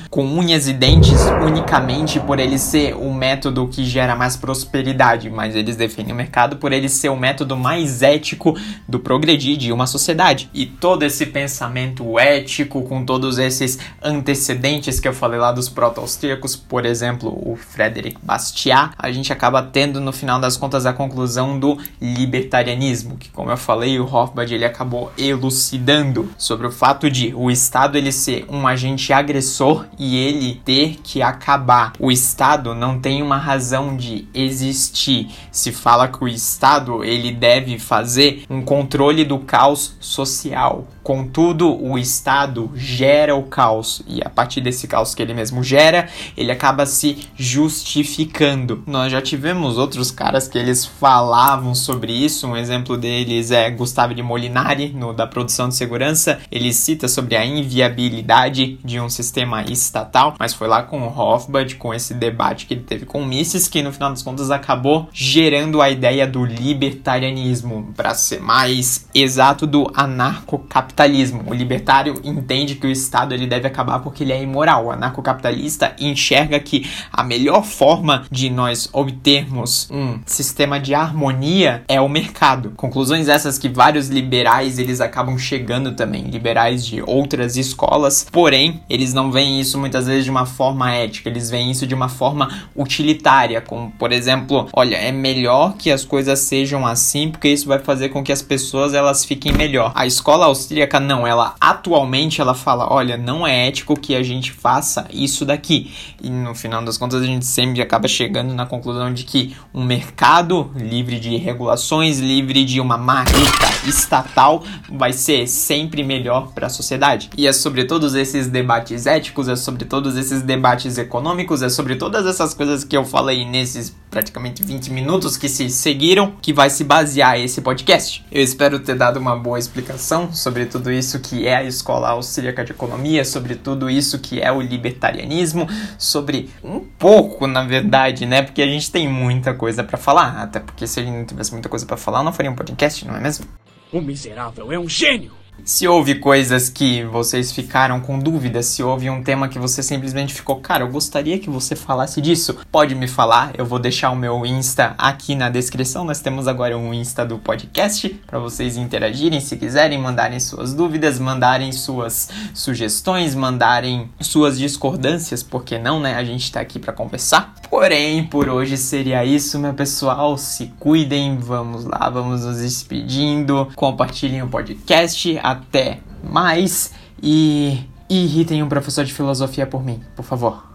com 0.09 0.23
unhas 0.23 0.67
e 0.67 0.73
dentes 0.73 1.21
unicamente 1.45 2.19
por 2.19 2.39
ele 2.39 2.57
ser 2.59 2.95
o 2.95 3.13
método 3.13 3.67
que 3.67 3.83
gera 3.83 4.15
mais 4.15 4.37
prosperidade, 4.37 5.29
mas 5.29 5.55
eles 5.55 5.75
defendem 5.75 6.13
o 6.13 6.15
mercado 6.15 6.57
por 6.57 6.71
ele 6.71 6.87
ser 6.87 7.09
o 7.09 7.15
método 7.15 7.57
mais 7.57 8.01
ético 8.01 8.55
do 8.87 8.99
progredir 8.99 9.57
de 9.57 9.71
uma 9.71 9.87
sociedade. 9.87 10.49
E 10.53 10.65
todo 10.65 11.03
esse 11.03 11.25
pensamento 11.25 12.19
ético, 12.19 12.83
com 12.83 13.03
todos 13.03 13.37
esses 13.37 13.79
antecedentes 14.03 14.99
que 14.99 15.07
eu 15.07 15.13
falei 15.13 15.39
lá 15.39 15.51
dos 15.51 15.69
proto-austríacos, 15.69 16.55
por 16.55 16.85
exemplo, 16.85 17.29
o 17.29 17.55
Frederic 17.55 18.17
Bastiat, 18.21 18.91
a 18.97 19.11
gente 19.11 19.33
acaba 19.33 19.63
tendo 19.63 19.99
no 19.99 20.11
final 20.11 20.39
das 20.39 20.57
contas 20.57 20.85
a 20.85 20.93
conclusão 20.93 21.59
do 21.59 21.77
libertarianismo, 21.99 23.17
que 23.17 23.29
como 23.29 23.49
eu 23.49 23.57
falei, 23.57 23.99
o 23.99 24.05
Hofbard 24.05 24.53
ele 24.53 24.65
acabou 24.65 25.11
elucidando 25.17 26.29
sobre 26.37 26.67
o 26.67 26.71
fato 26.71 27.09
de 27.09 27.33
o 27.33 27.49
Estado 27.49 27.97
ele 27.97 28.11
ser 28.11 28.45
um 28.49 28.67
agente 28.67 29.11
agressivo 29.11 29.38
opressor 29.39 29.85
e 29.97 30.17
ele 30.17 30.61
ter 30.65 30.97
que 31.01 31.21
acabar. 31.21 31.93
O 31.99 32.11
Estado 32.11 32.75
não 32.75 32.99
tem 32.99 33.21
uma 33.21 33.37
razão 33.37 33.95
de 33.95 34.27
existir. 34.33 35.29
Se 35.51 35.71
fala 35.71 36.07
que 36.07 36.23
o 36.23 36.27
Estado 36.27 37.03
ele 37.03 37.31
deve 37.31 37.79
fazer 37.79 38.43
um 38.49 38.61
controle 38.61 39.23
do 39.23 39.39
caos 39.39 39.95
social. 39.99 40.87
Contudo, 41.09 41.75
o 41.83 41.97
Estado 41.97 42.69
gera 42.75 43.35
o 43.35 43.41
caos 43.41 44.03
e 44.07 44.21
a 44.23 44.29
partir 44.29 44.61
desse 44.61 44.87
caos 44.87 45.15
que 45.15 45.23
ele 45.23 45.33
mesmo 45.33 45.63
gera, 45.63 46.07
ele 46.37 46.51
acaba 46.51 46.85
se 46.85 47.27
justificando. 47.35 48.83
Nós 48.85 49.11
já 49.11 49.19
tivemos 49.19 49.79
outros 49.79 50.11
caras 50.11 50.47
que 50.47 50.55
eles 50.55 50.85
falavam 50.85 51.73
sobre 51.73 52.13
isso. 52.13 52.45
Um 52.45 52.55
exemplo 52.55 52.95
deles 52.95 53.49
é 53.49 53.71
Gustavo 53.71 54.13
de 54.13 54.21
Molinari, 54.21 54.89
no 54.89 55.11
da 55.11 55.25
produção 55.25 55.67
de 55.67 55.73
segurança. 55.73 56.37
Ele 56.51 56.71
cita 56.71 57.07
sobre 57.07 57.35
a 57.35 57.43
inviabilidade 57.43 58.77
de 58.85 58.99
um 58.99 59.09
sistema 59.09 59.63
estatal, 59.63 60.35
mas 60.37 60.53
foi 60.53 60.67
lá 60.67 60.83
com 60.83 61.01
o 61.01 61.07
Hofbard, 61.07 61.73
com 61.73 61.91
esse 61.91 62.13
debate 62.13 62.67
que 62.67 62.75
ele 62.75 62.83
teve 62.83 63.07
com 63.07 63.23
o 63.23 63.25
Mises, 63.25 63.67
que 63.67 63.81
no 63.81 63.91
final 63.91 64.11
das 64.11 64.21
contas 64.21 64.51
acabou 64.51 65.09
gerando 65.11 65.81
a 65.81 65.89
ideia 65.89 66.27
do 66.27 66.45
libertarianismo, 66.45 67.91
para 67.97 68.13
ser 68.13 68.39
mais 68.39 69.07
exato, 69.11 69.65
do 69.65 69.91
anarcocapitalismo. 69.95 70.98
O 71.47 71.53
libertário 71.53 72.19
entende 72.23 72.75
que 72.75 72.87
o 72.87 72.91
Estado 72.91 73.33
ele 73.33 73.47
deve 73.47 73.67
acabar 73.67 73.99
porque 73.99 74.23
ele 74.23 74.33
é 74.33 74.41
imoral. 74.41 74.85
O 74.85 74.91
anarcocapitalista 74.91 75.95
enxerga 75.99 76.59
que 76.59 76.89
a 77.11 77.23
melhor 77.23 77.63
forma 77.63 78.25
de 78.31 78.49
nós 78.49 78.89
obtermos 78.91 79.89
um 79.91 80.19
sistema 80.25 80.79
de 80.79 80.93
harmonia 80.93 81.83
é 81.87 82.01
o 82.01 82.09
mercado. 82.09 82.71
Conclusões 82.75 83.27
essas 83.27 83.57
que 83.57 83.69
vários 83.69 84.09
liberais 84.09 84.79
eles 84.79 84.99
acabam 85.01 85.37
chegando 85.37 85.93
também, 85.93 86.23
liberais 86.23 86.85
de 86.85 87.01
outras 87.01 87.55
escolas, 87.55 88.27
porém, 88.31 88.81
eles 88.89 89.13
não 89.13 89.31
veem 89.31 89.59
isso 89.59 89.77
muitas 89.77 90.07
vezes 90.07 90.25
de 90.25 90.31
uma 90.31 90.45
forma 90.45 90.91
ética, 90.91 91.29
eles 91.29 91.49
veem 91.49 91.71
isso 91.71 91.87
de 91.87 91.95
uma 91.95 92.09
forma 92.09 92.49
utilitária, 92.75 93.61
como 93.61 93.91
por 93.91 94.11
exemplo, 94.11 94.67
olha, 94.73 94.95
é 94.95 95.11
melhor 95.11 95.75
que 95.77 95.91
as 95.91 96.03
coisas 96.03 96.39
sejam 96.39 96.85
assim 96.85 97.29
porque 97.29 97.49
isso 97.49 97.67
vai 97.67 97.79
fazer 97.79 98.09
com 98.09 98.23
que 98.23 98.31
as 98.31 98.41
pessoas 98.41 98.93
elas 98.93 99.25
fiquem 99.25 99.53
melhor. 99.53 99.91
A 99.95 100.05
escola 100.05 100.47
austríaca 100.79 100.99
não, 100.99 101.27
ela 101.27 101.55
atualmente 101.59 102.39
ela 102.39 102.53
fala, 102.53 102.91
olha, 102.91 103.17
não 103.17 103.45
é 103.45 103.67
ético 103.67 103.99
que 103.99 104.15
a 104.15 104.23
gente 104.23 104.51
faça 104.51 105.07
isso 105.11 105.45
daqui. 105.45 105.91
E 106.21 106.29
no 106.29 106.55
final 106.55 106.83
das 106.83 106.97
contas 106.97 107.21
a 107.21 107.25
gente 107.25 107.45
sempre 107.45 107.81
acaba 107.81 108.07
chegando 108.07 108.53
na 108.53 108.65
conclusão 108.65 109.13
de 109.13 109.23
que 109.23 109.55
um 109.73 109.83
mercado 109.83 110.71
livre 110.75 111.19
de 111.19 111.35
regulações, 111.37 112.19
livre 112.19 112.63
de 112.63 112.79
uma 112.79 112.97
marca 112.97 113.37
estatal 113.85 114.63
vai 114.89 115.11
ser 115.13 115.47
sempre 115.47 116.03
melhor 116.03 116.51
para 116.53 116.67
a 116.67 116.69
sociedade. 116.69 117.29
E 117.37 117.47
é 117.47 117.53
sobre 117.53 117.85
todos 117.85 118.15
esses 118.15 118.47
debates 118.47 119.05
éticos, 119.05 119.47
é 119.47 119.55
sobre 119.55 119.85
todos 119.85 120.15
esses 120.15 120.41
debates 120.41 120.97
econômicos, 120.97 121.61
é 121.61 121.69
sobre 121.69 121.95
todas 121.95 122.25
essas 122.25 122.53
coisas 122.53 122.83
que 122.83 122.95
eu 122.95 123.03
falei 123.03 123.45
nesses 123.45 123.95
praticamente 124.09 124.63
20 124.63 124.91
minutos 124.91 125.37
que 125.37 125.47
se 125.47 125.69
seguiram 125.69 126.33
que 126.41 126.51
vai 126.51 126.69
se 126.69 126.83
basear 126.83 127.39
esse 127.39 127.61
podcast. 127.61 128.25
Eu 128.31 128.41
espero 128.43 128.79
ter 128.79 128.95
dado 128.95 129.17
uma 129.17 129.35
boa 129.35 129.59
explicação 129.59 130.33
sobre 130.33 130.65
tudo 130.65 130.91
isso 130.91 131.19
que 131.19 131.47
é 131.47 131.57
a 131.57 131.63
escola 131.63 132.09
austríaca 132.09 132.63
de 132.63 132.71
economia, 132.71 133.23
sobre 133.23 133.55
tudo 133.55 133.89
isso 133.89 134.19
que 134.19 134.41
é 134.41 134.51
o 134.51 134.61
libertarianismo, 134.61 135.67
sobre 135.97 136.49
um 136.63 136.79
pouco, 136.79 137.47
na 137.47 137.63
verdade, 137.63 138.25
né? 138.25 138.41
Porque 138.41 138.61
a 138.61 138.67
gente 138.67 138.91
tem 138.91 139.07
muita 139.07 139.53
coisa 139.53 139.83
para 139.83 139.97
falar, 139.97 140.41
até 140.41 140.59
porque 140.59 140.87
se 140.87 140.99
a 140.99 141.03
gente 141.03 141.15
não 141.15 141.25
tivesse 141.25 141.51
muita 141.51 141.69
coisa 141.69 141.85
para 141.85 141.97
falar, 141.97 142.23
não 142.23 142.33
faria 142.33 142.51
um 142.51 142.55
podcast, 142.55 143.05
não 143.07 143.15
é 143.15 143.19
mesmo? 143.19 143.45
O 143.91 144.01
miserável 144.01 144.71
é 144.71 144.79
um 144.79 144.87
gênio! 144.87 145.39
Se 145.63 145.87
houve 145.87 146.15
coisas 146.15 146.69
que 146.69 147.03
vocês 147.03 147.51
ficaram 147.51 147.99
com 147.99 148.17
dúvidas, 148.17 148.65
se 148.65 148.81
houve 148.81 149.09
um 149.09 149.23
tema 149.23 149.47
que 149.47 149.59
você 149.59 149.83
simplesmente 149.83 150.33
ficou, 150.33 150.57
cara, 150.57 150.83
eu 150.83 150.89
gostaria 150.89 151.37
que 151.39 151.49
você 151.49 151.75
falasse 151.75 152.21
disso, 152.21 152.57
pode 152.71 152.95
me 152.95 153.07
falar. 153.07 153.51
Eu 153.57 153.65
vou 153.65 153.79
deixar 153.79 154.09
o 154.09 154.15
meu 154.15 154.45
Insta 154.45 154.95
aqui 154.97 155.35
na 155.35 155.49
descrição. 155.49 156.03
Nós 156.03 156.19
temos 156.19 156.47
agora 156.47 156.77
um 156.77 156.93
Insta 156.93 157.25
do 157.25 157.37
podcast 157.37 158.09
para 158.25 158.39
vocês 158.39 158.77
interagirem, 158.77 159.39
se 159.39 159.57
quiserem, 159.57 159.99
mandarem 159.99 160.39
suas 160.39 160.73
dúvidas, 160.73 161.19
mandarem 161.19 161.71
suas 161.71 162.29
sugestões, 162.53 163.35
mandarem 163.35 164.09
suas 164.19 164.57
discordâncias, 164.57 165.43
porque 165.43 165.77
não, 165.77 165.99
né? 165.99 166.15
A 166.15 166.23
gente 166.23 166.51
tá 166.51 166.59
aqui 166.59 166.79
para 166.79 166.93
conversar. 166.93 167.53
Porém, 167.69 168.23
por 168.23 168.49
hoje 168.49 168.77
seria 168.77 169.23
isso, 169.23 169.59
meu 169.59 169.73
pessoal. 169.73 170.37
Se 170.37 170.67
cuidem, 170.79 171.37
vamos 171.37 171.85
lá, 171.85 172.09
vamos 172.09 172.43
nos 172.43 172.57
despedindo. 172.57 173.67
Compartilhem 173.75 174.41
o 174.41 174.47
podcast 174.47 175.37
até 175.51 175.99
mais 176.23 176.93
e 177.21 177.79
irritem 178.09 178.63
um 178.63 178.69
professor 178.69 179.05
de 179.05 179.13
filosofia 179.13 179.67
por 179.67 179.83
mim, 179.83 180.01
por 180.15 180.23
favor. 180.23 180.68